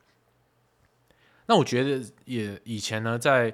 [1.46, 3.52] 那我觉得也以前呢，在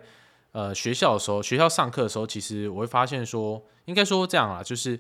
[0.53, 4.99] 呃学校的时候，学校上课的时候，其实我会发现说，应该说这样啊，就是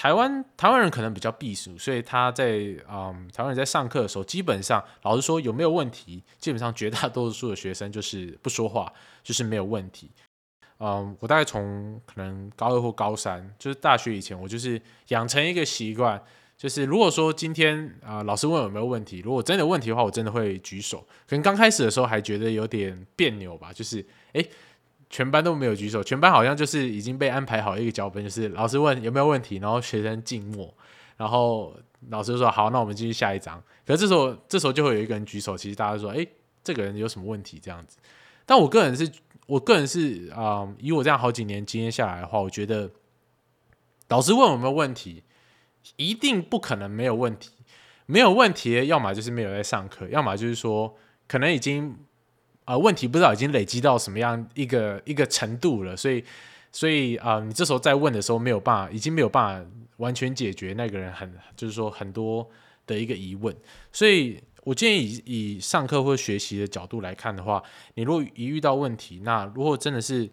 [0.00, 2.52] 台湾台湾人可能比较避暑，所以他在
[2.90, 8.90] 嗯台湾人在上课的时候，基本上老师说有没有问题，基本上绝大多数的学生就是不说话，
[9.22, 10.10] 就是没有问题。
[10.78, 16.18] 嗯，我大概从可能高二或高三，就是大学以前，我就是养成一个习惯。
[16.56, 21.06] 就是如果说今天啊，老师问有没有问题，如果真的有问题的话，我真的会举手。
[21.26, 24.42] 可能刚开始的时候还觉得有点别扭吧，就是哎，
[25.10, 30.72] 全班都没有举手，全班好像就是已经被安排好一个脚本，就是老师问有没有问题，然后学生静默，
[31.18, 31.76] 然后
[32.08, 33.62] 老师说好，那我们继续下一章。
[33.86, 36.26] 可是这时候这时候就会有一个人举手，其实大家说哎，
[36.64, 37.98] 这个人有什么问题这样子。
[38.46, 39.10] 但我个人是
[39.46, 42.90] 我个人是啊，以我这样好几年经验下来的话，我觉得
[44.08, 45.24] 老师问有没有问题。
[45.96, 47.52] 一定不可能没有问题，
[48.04, 50.94] 没有问题，要么就是没有在上课，要么就是说
[51.26, 51.96] 可能已经
[52.70, 56.22] 啊问题不知道已经累积到什么样一个一个程度了，所以
[56.70, 62.48] 所以啊你这时候再问的时候没有办法，已经没有办法完全解决那个人很就是说很多
[62.86, 63.54] 的一个疑问，
[63.90, 67.62] 所以我建议以以上课或学习的角度来看的话，
[67.94, 70.30] 你如果一遇到问题，那如果真的是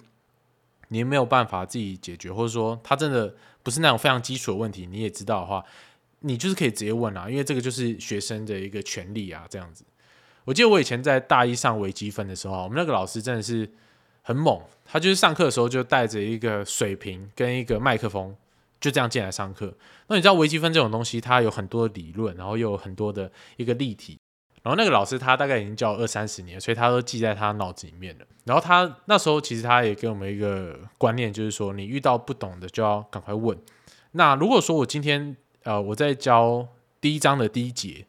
[0.89, 3.33] 你没有办法自己解决，或者说他真的。
[3.63, 5.61] 不是那种非常基础的问题，你也知道的话，
[6.21, 9.83] 你就是可以直接问啊，因为这个就是学生的一个权利啊，这样子。
[10.47, 13.69] 我记得我以前在大一上微积分的时候，我们那个老师真的是
[14.21, 18.33] 很猛，他就是上课的时候就带着一个水瓶跟一个麦克风，
[18.79, 19.75] 就这样进来上课。
[20.07, 24.17] 那你知道微积分这种东西，它有很多理论，然后又有很多的一个例题。
[24.63, 28.25] 然后那个老师他大概已经教二三十年，所以他都记在他脑子里面了。
[28.45, 33.57] 然后他那时候其实他也给我们一个观念，就是说你遇到不懂的就要赶快问。
[34.11, 36.65] 那如果说我今天呃我在教
[37.01, 38.05] 第一章的第一节，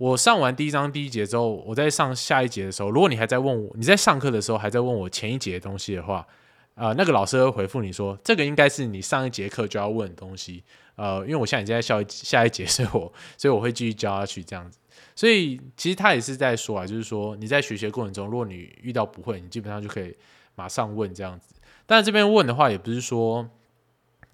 [0.00, 6.26] 我上完第一章第一节之后，我在上下一节的时候，如果你还在问我，你在上课的时候还在问我前一节的东西的话，
[6.74, 10.64] 呃，那个老师会回复你说，这个应该是你上一节课就要问的东西。
[10.96, 14.78] 呃，因为我现在已经在下一下一节，所以我所以我会继续教下去这样子。
[15.14, 20.16] 所以其实他也是在说啊，就是说你在学习过程中，如果你遇到不会，你基本上就可以
[20.54, 21.54] 马上问这样子。
[21.84, 23.46] 但是这边问的话，也不是说，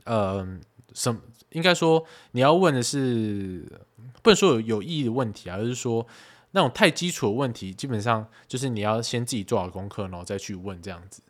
[0.04, 0.46] 呃，
[0.94, 3.64] 什么应该说你要问的是
[4.26, 6.04] 不能说有有意义的问题啊，而是说
[6.50, 11.22] 那种太基础的问题，基本上就是你要先自己做好功课，然后再去问这样子。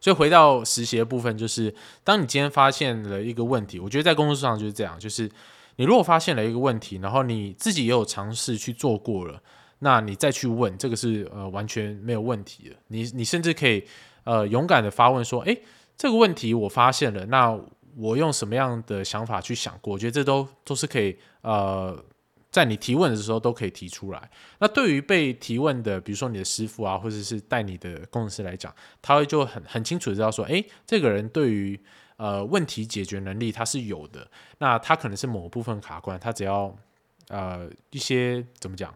[0.00, 5.30] 所以回到实习的部分，就是当你今天发现了一个问题，我觉得在工作上就是这样，就是。
[5.78, 9.38] 你如果发现了一个问题，然后你自己也有尝试去做过了，
[9.80, 12.76] 那你再去问，这个是呃完全没有问题的。
[12.86, 13.84] 你你甚至可以
[14.24, 15.62] 呃勇敢的发问说，诶，
[15.94, 17.54] 这个问题我发现了，那
[17.96, 19.94] 我用什么样的想法去想过？
[19.94, 22.04] 我觉得这都都是可以呃
[22.50, 24.30] 在你提问的时候都可以提出来。
[24.58, 31.78] 那对于被提问的，比如说你的师傅啊，或者是带你的工程师来讲，他会就很很清楚知道说，诶，这个人对于
[32.16, 34.26] 呃，问题解决能力他是有的，
[34.58, 36.74] 那他可能是某部分卡关，他只要
[37.28, 38.94] 呃一些怎么讲，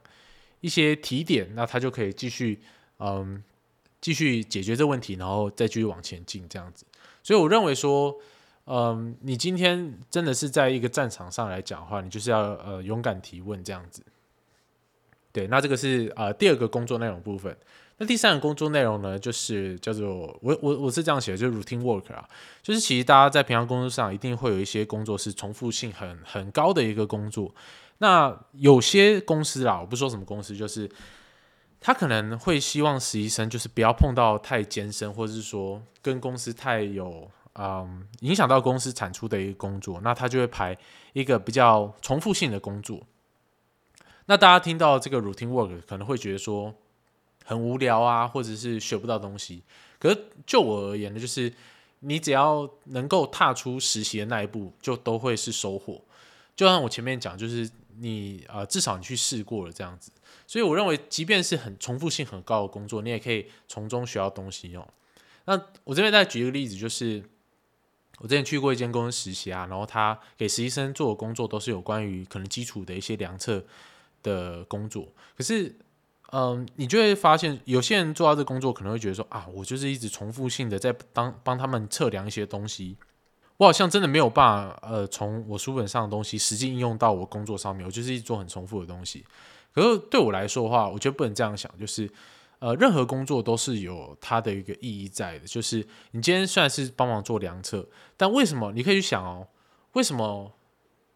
[0.60, 2.60] 一些提点，那他就可以继续
[2.98, 3.42] 嗯
[4.00, 6.86] 继续解决这问题，然后再继续往前进这样子。
[7.22, 8.16] 所以我认为说，
[8.66, 14.02] 嗯，你今天真的是在一个战场上来讲话，你就是要呃勇敢提问这样子。
[15.32, 17.56] 对，那这个是呃第二个工作内容部分。
[17.98, 22.26] 那第三个工作内容呢，就是叫做我我我是这样写的，就是 routine work 啊，
[22.62, 27.54] 就是其实大家在平常工作上一定会有一些工作是重复性很很高的一个工作。
[27.98, 30.90] 那有些公司啦，我不说什么公司，就是
[31.78, 40.76] 他可能会希望实习生就是不要碰到太艰深，或者是说跟公司太有嗯影响到公司产出的一个工作，那他就会排
[41.12, 43.00] 一个比较重复性的工作。
[44.26, 46.74] 那大家听到这个 routine work 可能会觉得说。
[47.42, 49.64] 很无聊啊，或者是学不到东西。
[49.98, 51.52] 可是就我而言呢，就是
[51.98, 56.00] 你只要能够踏出实习的那一步，就都会是收获。
[56.54, 60.12] 就像我前面讲，就是你呃，至少你去试过了这样子。
[60.46, 64.86] 所以我认为，即便是很重复性很高的工作，你也可以从中学到东西哦。
[65.46, 67.20] 那我这边再举一个例子，就是
[68.20, 73.64] 我之前去过一间公司实习啊，然后他给实习生做的工作都是有关于可能基础的一些量测
[74.22, 75.76] 的工作，可是。
[76.32, 82.96] 嗯，你就会发现，有些人做到这工作，可能会觉得说啊，我就是一直重复性的在当帮他们测量一些东西，
[83.56, 89.24] 我好像真的没有办法，呃，从我书本上的东西实际应用到我工作上面，我就是一直做很重复的东西。
[89.74, 92.08] 可是对我来说的话，我觉得不能这样想，就是
[92.60, 95.46] 呃，任何工作都是有它的一个意义在的。
[95.46, 95.78] 就是
[96.12, 97.86] 你今天虽然是帮忙做量测，
[98.16, 99.48] 但为什么你可以去想哦，
[99.92, 100.52] 为什么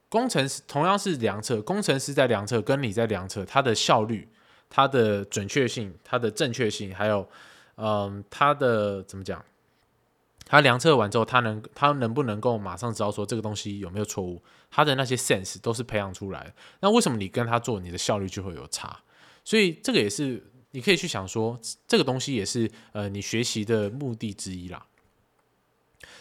[0.08, 4.28] 工程师同样是量测，工程师在量测跟你在量测，它的效率？
[4.70, 7.28] 它的准确性、它的正确性，还有
[7.76, 9.44] 嗯，它的怎么讲？
[10.46, 14.42] 它量测完之后，它能它能不能够马上知道说这个东西有没有错误？
[14.70, 16.52] 它的那些 sense 都是培养出来的。
[16.80, 18.98] 那为什么你跟他做，你的效率就会有差？
[19.44, 20.42] 所以这个也是
[20.74, 21.56] 你可以去想说，
[21.86, 24.84] 这个东西也是呃你学习的目的之一啦。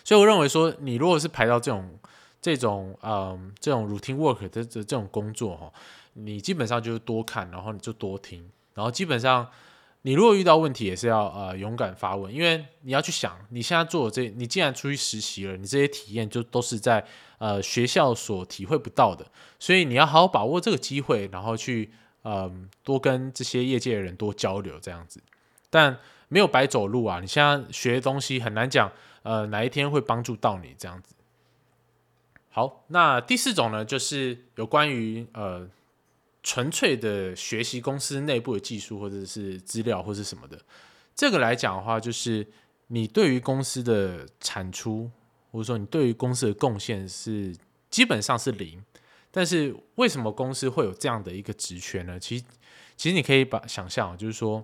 [0.04, 2.00] 所以我认为说，你如果是排到这种
[2.40, 5.74] 这种嗯这种 routine work 的这这种工作哈，
[6.14, 9.50] 你基本上就是多看，然后你就多听，然后基本上
[10.04, 17.04] 你如果遇到问题也是要呃勇敢发问，因为你要去想，你现在做的这，你既然出去实习了，你这些体验就都是在
[17.40, 19.26] 呃学校所体会不到的，
[19.58, 21.92] 所以你要好好把握这个机会，然后去
[22.24, 25.22] 嗯多跟这些业界的人多交流这样子，
[25.70, 25.98] 但
[26.28, 28.92] 没有白走路啊，你现在学的东西很难讲。
[29.24, 31.16] 呃，哪一天会帮助到你这样子？
[32.50, 35.66] 好，那第四种呢，就是有关于呃
[36.42, 40.60] 纯粹的学习公司内部的技术或者是资料或是什么的。
[41.16, 42.46] 这个来讲的话，就是
[42.88, 45.10] 你对于公司的产出
[45.52, 47.56] 或者说你对于公司的贡献是
[47.90, 48.84] 基本上是零。
[49.34, 52.18] 但是为什么公司会有这样的一个职权呢？
[52.18, 52.46] 其实，
[52.96, 54.64] 其实你可以把想象，就是说。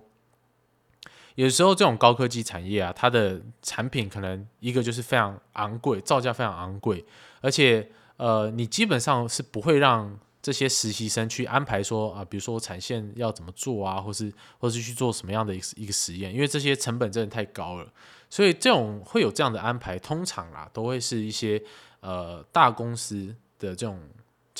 [1.36, 7.02] 有时候这种高科技产业啊，它的产品可能一个就是非常昂贵，造价非常昂贵，
[7.40, 17.90] 而且呃，你基本上是不会让这些实习生去安排说啊，比如说产线要怎么做啊，或是或是去做什么样的一个一个实验，因为这些成本真的太高了，
[18.28, 21.62] 所以这种会有这样的安排，通常啦都会是一些
[22.00, 23.98] 呃大公司的这种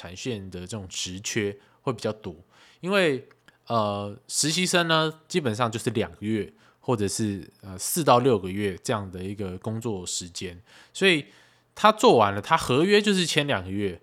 [0.01, 2.35] 产线的这种职缺会比较多，
[2.81, 3.29] 因为
[3.67, 6.53] 呃实习生呢基本上就是两个月。
[6.83, 10.59] 或者是呃四到六个月这样的一个工作时间，
[10.95, 11.27] 所以
[11.75, 14.01] 他做完了，他合约就是签两个月。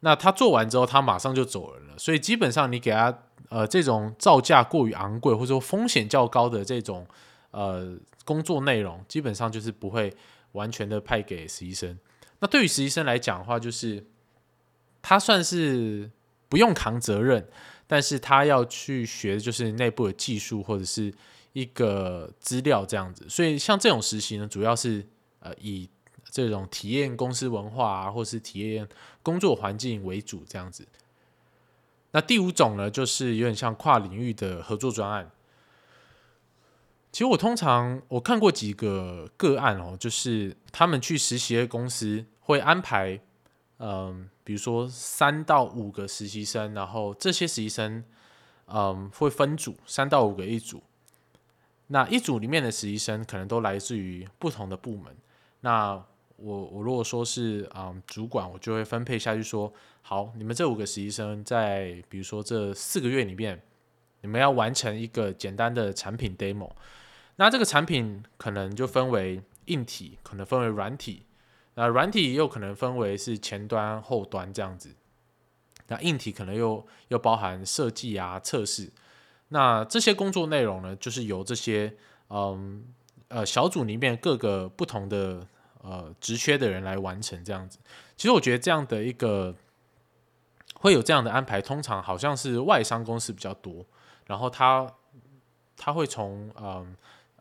[0.00, 1.98] 那他做完之后，他马上就走人了。
[1.98, 3.16] 所以基本上你给他
[3.50, 7.06] 呃这种造价过于昂贵或者说风险较高的这种
[7.50, 7.94] 呃
[8.24, 10.12] 工作内容，基本上就是不会
[10.52, 11.96] 完全的派给实习生。
[12.40, 14.04] 那对于实习生来讲的话，就是
[15.02, 16.10] 他算是
[16.48, 17.48] 不用扛责任，
[17.86, 21.12] 但是他要去学的就是内部的技术或者是。
[21.52, 25.04] 一个资料这样子，所以像这种实习呢，主要是
[25.40, 25.90] 呃以
[26.30, 28.88] 这种体验公司文化啊，或是体验
[29.20, 30.86] 工作环境为主这样子。
[32.12, 35.28] 那第五种呢，就是有点像跨领域的合作专案。
[37.10, 43.18] 其实我通常我看过几个个案哦，就是他们去实习的公司会安排，
[43.78, 48.02] 嗯，比如说三到五个实习生，然后这些实习生，
[48.66, 50.82] 嗯，会分组，三到五个一组。
[51.86, 55.16] 那一组里面的实习生可能都来自于不同的部门。
[55.60, 55.92] 那
[56.34, 59.72] 我我如果说是啊主管，我就会分配下去说，
[60.02, 63.62] 好，你们这五个实习生在比如说这四个月里面，
[64.22, 66.72] 你们要完成一个简单的产品 demo。
[67.36, 71.22] 那这个产品可能就分为硬体，可能分为软体。
[71.80, 74.94] 那软体又可能分为是前端、后端这样子。
[75.86, 78.92] 那硬体可能又又包含设计啊、测试。
[79.48, 81.96] 那这些工作内容呢，就是由这些
[82.28, 82.84] 嗯
[83.28, 85.48] 呃小组里面各个不同的
[85.82, 87.78] 呃职缺的人来完成这样子。
[88.14, 89.56] 其实我觉得这样的一个
[90.74, 93.86] 会有这样的安排，通常好像是外商公司比较多。
[94.26, 94.86] 然后他
[95.78, 96.86] 他会从嗯呃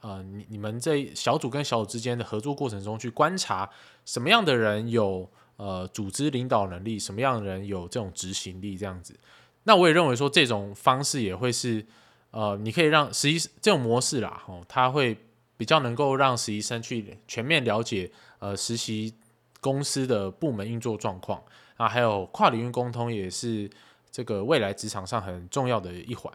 [0.02, 3.70] 呃你你们这小组跟小组之间的合作过程中去观察
[4.06, 9.18] 什么样的人有呃组织领导能力，什么样的人有这种执行力这样子。
[9.64, 11.86] 那我也认为说这种方式也会是。
[12.32, 15.18] 呃，你可以让实习这种模式啦，哦，它会
[15.58, 19.12] 比较能够让实习生去全面了解呃实习
[19.60, 21.42] 公司的部门运作状况
[21.76, 23.68] 啊，还有跨领域沟通也是
[24.12, 26.32] 这个未来职场上很重要的一环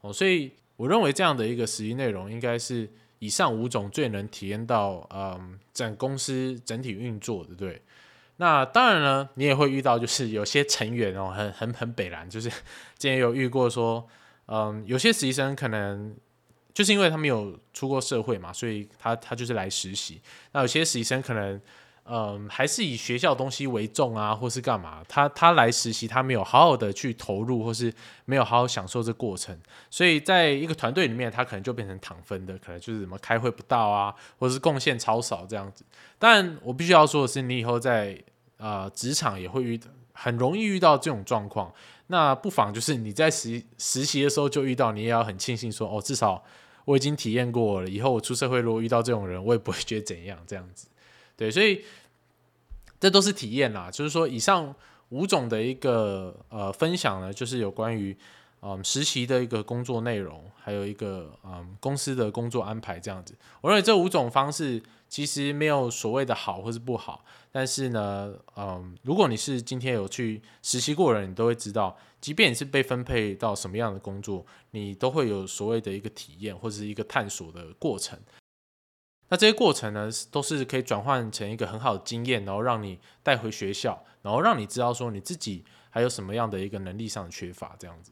[0.00, 0.50] 哦，所以
[0.80, 7.82] 我认为这样的一个实习内容应该是以上五种最能体验到嗯整公司整体运作的，对。
[8.38, 12.48] 那当然呢，你也会遇到就是有些成员哦，很很很北蓝，就是
[12.98, 14.06] 之前有遇过说。
[14.52, 16.12] 嗯，有些实习生可能
[16.74, 20.20] 就是因为他没有出过社会嘛，所以他他就是来实习。
[20.50, 21.60] 那有些实习生可能，
[22.04, 25.02] 嗯，还是以学校东西为重啊，或是干嘛？
[25.08, 27.92] 他他来实习，他没有好好的去投入，或是
[28.24, 29.56] 没有好好享受这过程，
[29.90, 35.84] 所以在一个团队里面，他可能就变成躺分的，可能就是什么开会不到啊，或是贡献超少这样子。
[36.18, 38.20] 但我必须要说的是，你以后在
[38.56, 39.80] 呃职场也会遇，
[40.12, 41.72] 很容易遇到这种状况。
[42.08, 46.42] 那不妨就是你在实实习的时候就遇到，你也要很庆幸说，哦，至少
[46.84, 50.88] 我已经体验过了，以后我出社会如果遇到这种人，我也不会觉得怎样这样子。
[51.40, 51.82] 对，所以
[53.00, 53.90] 这都是体验啦。
[53.90, 54.74] 就是说，以上
[55.08, 58.14] 五种的一个呃分享呢，就是有关于
[58.60, 63.34] 嗯实习的一个工作内容，还有一个嗯公司的工作安排这样子。
[63.62, 78.18] 我认为这五种方式其实没有所谓的好或是不好，但是呢，嗯，如果你是今天有去实习过的人，你都会知道，即便你是被分配到什么样的工作，你都会有所谓的一个体验或者是一个探索的过程。
[79.30, 88.10] 那这些过程呢，都是可以转换成一个很好的经验，然后让你带回学校，然后让你知道说你自己还有什么样的一个能力上的缺乏这样子。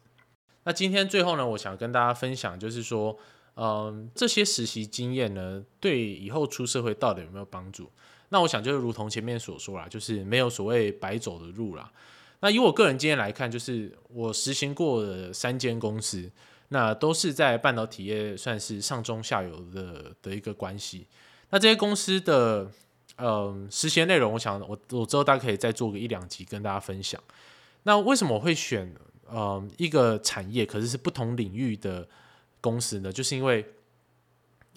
[0.63, 3.19] 那今天最后呢，我想跟大家分享，就是说，
[3.57, 7.91] 嗯，这些实习经验呢，对以后出社会到底有没有帮助？
[8.29, 11.91] 那我想就是如同前面所说啦，就是没有所谓白走的路啦。
[12.41, 16.31] 那以我个人经验来看，就是我实行过的三间公司。
[16.71, 21.07] 那都是在半导体业算是上中下游的的一个关系。
[21.49, 22.71] 那这些公司的
[23.17, 27.19] 嗯实习内容，我想我我之后大家可以再做个一两集跟大家分享。
[27.85, 28.95] 那为什么我会选
[29.33, 32.07] 嗯一个产业，可是是不同领域的
[32.61, 33.11] 公司呢？
[33.11, 33.65] 就是因为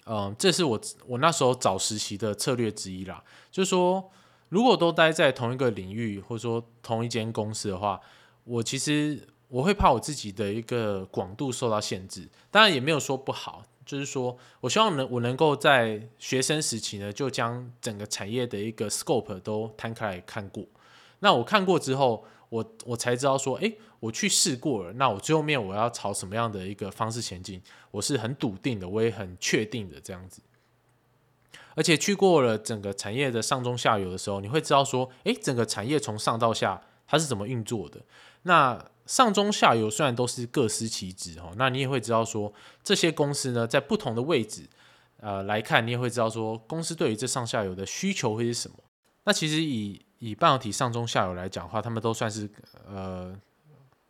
[0.06, 3.22] 嗯，这是我我那时候找实习的策略之一啦。
[3.50, 4.10] 就是说，
[4.48, 8.00] 如果都待在同一个领域，或者说同一间公司的话，
[8.44, 9.28] 我其实。
[9.52, 20.64] 我会怕我自己的一个广度受到限制，当然也没有说不好，就是说我希望能我能够在学生时期呢，就将整个产业的一个 scope 都摊开来看过。
[21.18, 30.40] 那我看过之后，我我才知道说，诶，我去试过了，那我最后面我要朝什么样的一个方式前进，我是很笃定的，我也很确定的这样子。
[31.74, 38.00] 而且去过了整个产业的上中下游的时候，你会知道说，诶，整个产业从上到下它是怎么运作的。
[38.42, 42.52] 那上中下游虽然都是各司其职哦，那你也会知道说
[42.84, 44.68] 这些公司呢，在不同的位置，
[45.18, 48.76] 呃来看，你也会知道说公司对于这上下游的需求会是什么。
[49.24, 52.48] 那其实以以半导体上中下游来讲的话，他们都算是
[52.86, 53.36] 呃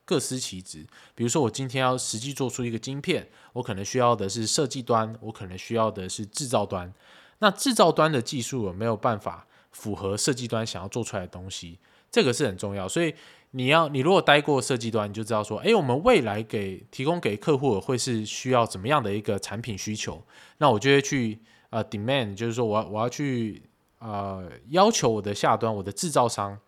[0.05, 0.87] 各司其职。
[1.15, 6.93] 比如说我今天要实际做出一个晶片，我可能需要的是设计端，我可能需要的是制造端。
[7.39, 11.79] 那制造端的技术有没有办法符合设计端想要做出来的东西？
[12.11, 13.15] 这个是很重要，所以。
[13.55, 20.25] 你要，你如果待过设计端，你就知道说，哎，我们未来给提供给客户会是需要怎么样的一个产品需求？
[20.57, 21.39] 那我就会去
[21.69, 23.63] 呃 demand，就是说我要我要去
[23.99, 26.59] 呃要求我的下端，我的制造商，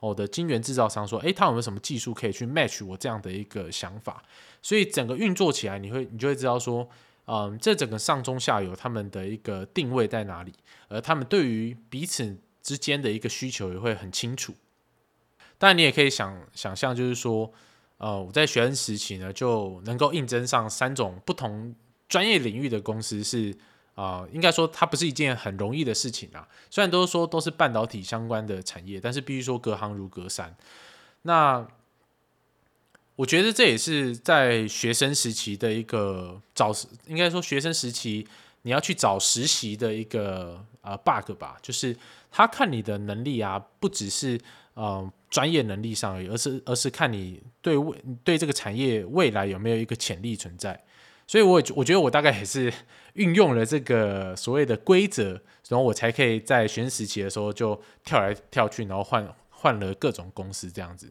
[0.00, 4.22] 我的晶圆制造商说，哎，他有没有什么技术可以去 match 我这样的一个想法？
[4.62, 6.88] 所以整个运作起来，你会你就会知道说，
[7.26, 10.54] 嗯，这整个上中下游他们的一个定位在哪里，
[10.88, 14.54] 而他们对于彼此之间的一个需求也会很清楚。
[15.62, 17.48] 但你也可以想想象，就是说，
[17.98, 21.72] 呃，我在学生时期呢，就能够应征上三种不同
[22.08, 23.56] 专业领域的公司，是
[23.94, 26.48] 啊，应该说它不是一件很容易的事情啊。
[26.68, 30.52] 虽然都说都是半导体相关的产业，但是必须说隔行如隔山。
[31.22, 31.64] 那
[33.14, 36.72] 我觉得这也是在学生时期的一个找，
[37.06, 38.26] 应该说学生时期
[38.62, 41.96] 你要去找实习的一个呃 bug 吧，就是
[42.32, 44.40] 他看你的能力啊，不只是。
[44.74, 50.82] 嗯，专业能力上而已，而是而是看你对未对这个产业未来有没有一个潜力存在。
[51.26, 52.70] 所以，我我觉得我大概也是
[53.14, 61.10] 运用了这个所谓的规则，然后我才可以在学生时期的时候就跳来跳去，然后换换了各种公司这样子。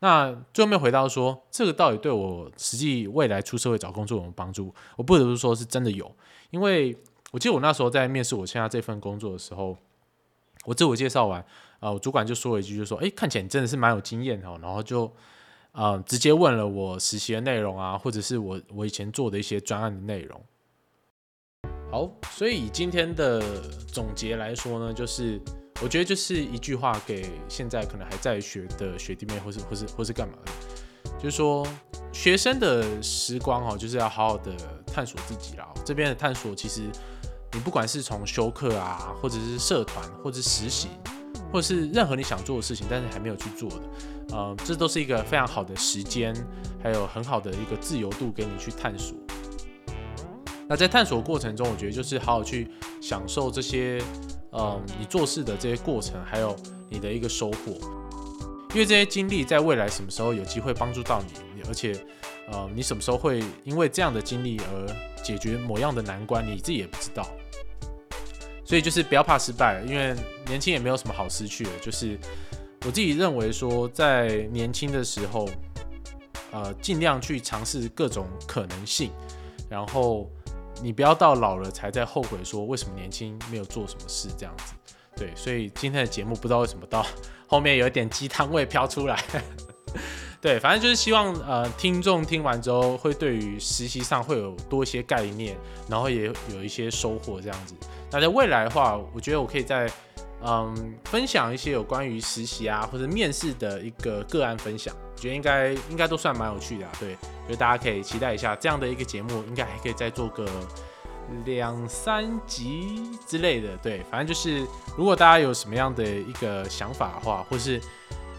[0.00, 4.74] 那最后面回到说，这个到底对我实际未来出社会找工作有没有帮助？
[4.96, 6.14] 我不得不说是真的有，
[6.50, 6.94] 因为
[7.30, 9.78] 我记得我那时候在面试我现在这份工作的时候，
[10.64, 11.44] 我自我介绍完。
[11.80, 15.12] 啊，我主管就说了一句，就说：“哎，看起来你真的是蛮有经验哦。”然后就，
[15.72, 20.40] 啊，直接问了我实习的内容啊，或者是我我以前做的一些专案的内容。
[21.90, 23.42] 好，所以以今天的
[23.88, 25.40] 总结来说呢，就是
[25.82, 30.52] 我觉得就是一句话给现在可能还在学的学弟妹，或是或是或是干嘛的，
[31.18, 31.66] 就是说
[32.12, 34.54] 学生的时光哦，就是要好好的
[34.86, 35.68] 探索自己啦。
[35.84, 36.88] 这边的探索，其实
[37.52, 40.88] 你不管是从休课啊，或者是社团，或者是实习。
[41.50, 43.82] 或者是任何你想做的事情，但是还没有去做的，
[44.30, 46.34] 呃，这都是一个非常好的时间，
[46.82, 49.14] 还有很好的一个自由度给你去探索。
[50.66, 52.70] 那在探索过程中，我觉得就是好好去
[53.02, 54.02] 享受这些，
[54.52, 56.56] 嗯，你做事的这些过程，还有
[56.88, 57.72] 你的一个收获。
[58.70, 61.92] 因为这些经历在未来什么时候有机会帮助到你，而且，
[62.50, 67.28] 呃，你什么时候会因为这样的经历而解决某样的难关，你自己也不知道。
[68.72, 70.16] 所以就是不要怕失败，因为
[70.46, 71.70] 年轻也没有什么好失去的。
[71.82, 72.18] 就是
[72.86, 75.46] 我自己认为说，在年轻的时候，
[76.52, 79.10] 呃，尽量去尝试各种可能性，
[79.68, 80.26] 然后
[80.82, 84.72] 你不要到老了才在后悔说为什么年轻没有做什么事这样子。
[85.16, 87.04] 对，所以今天的节目不知道为什么到
[87.46, 89.22] 后面有一点鸡汤味飘出来。
[90.42, 95.56] 对，反正就是希望呃听众听完之后会对于实习上会有多一些概念，
[95.88, 97.76] 然后也有一些收获这样子。
[98.10, 99.88] 那在未来的话，我觉得我可以在
[100.42, 106.92] 嗯分享一些有关于实习啊或者面试的一个个案分享，我觉得应该应该都算蛮有趣的啊。
[106.98, 107.14] 对，
[107.46, 110.44] 所以大家可以期待一下这样的一个节目，应该还可以再做个
[111.44, 113.76] 两三集之类的。
[113.76, 114.66] 对，反正就是
[114.96, 117.80] 如果大家有什么样的一个想法的话，或是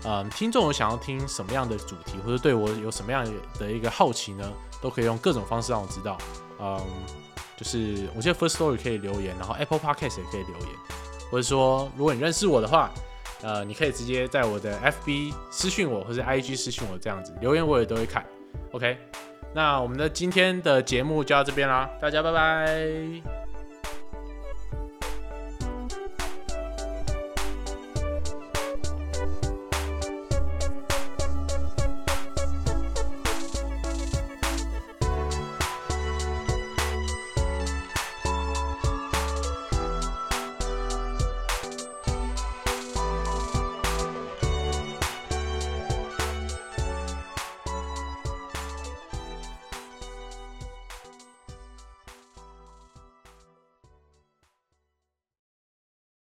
[0.05, 3.25] 嗯，听众有想要听什么样的主题，或者对我有什么样
[3.57, 4.51] 的一个好奇呢？
[4.81, 6.17] 都可以用各种方式让我知道。
[6.59, 6.77] 嗯，
[7.55, 10.69] 就是我记得 First Story 可以留言，然后 Apple Podcast 也可以留言，
[11.31, 12.91] 或者说如果你认识我的话，
[13.41, 18.25] 呃，你可以直接在我的 FB 私信我，或者 IG 私信我这样子留言，我也都会看。
[18.71, 18.97] OK，
[19.53, 23.42] 那我们的今天的节目就到这边啦，大家拜拜。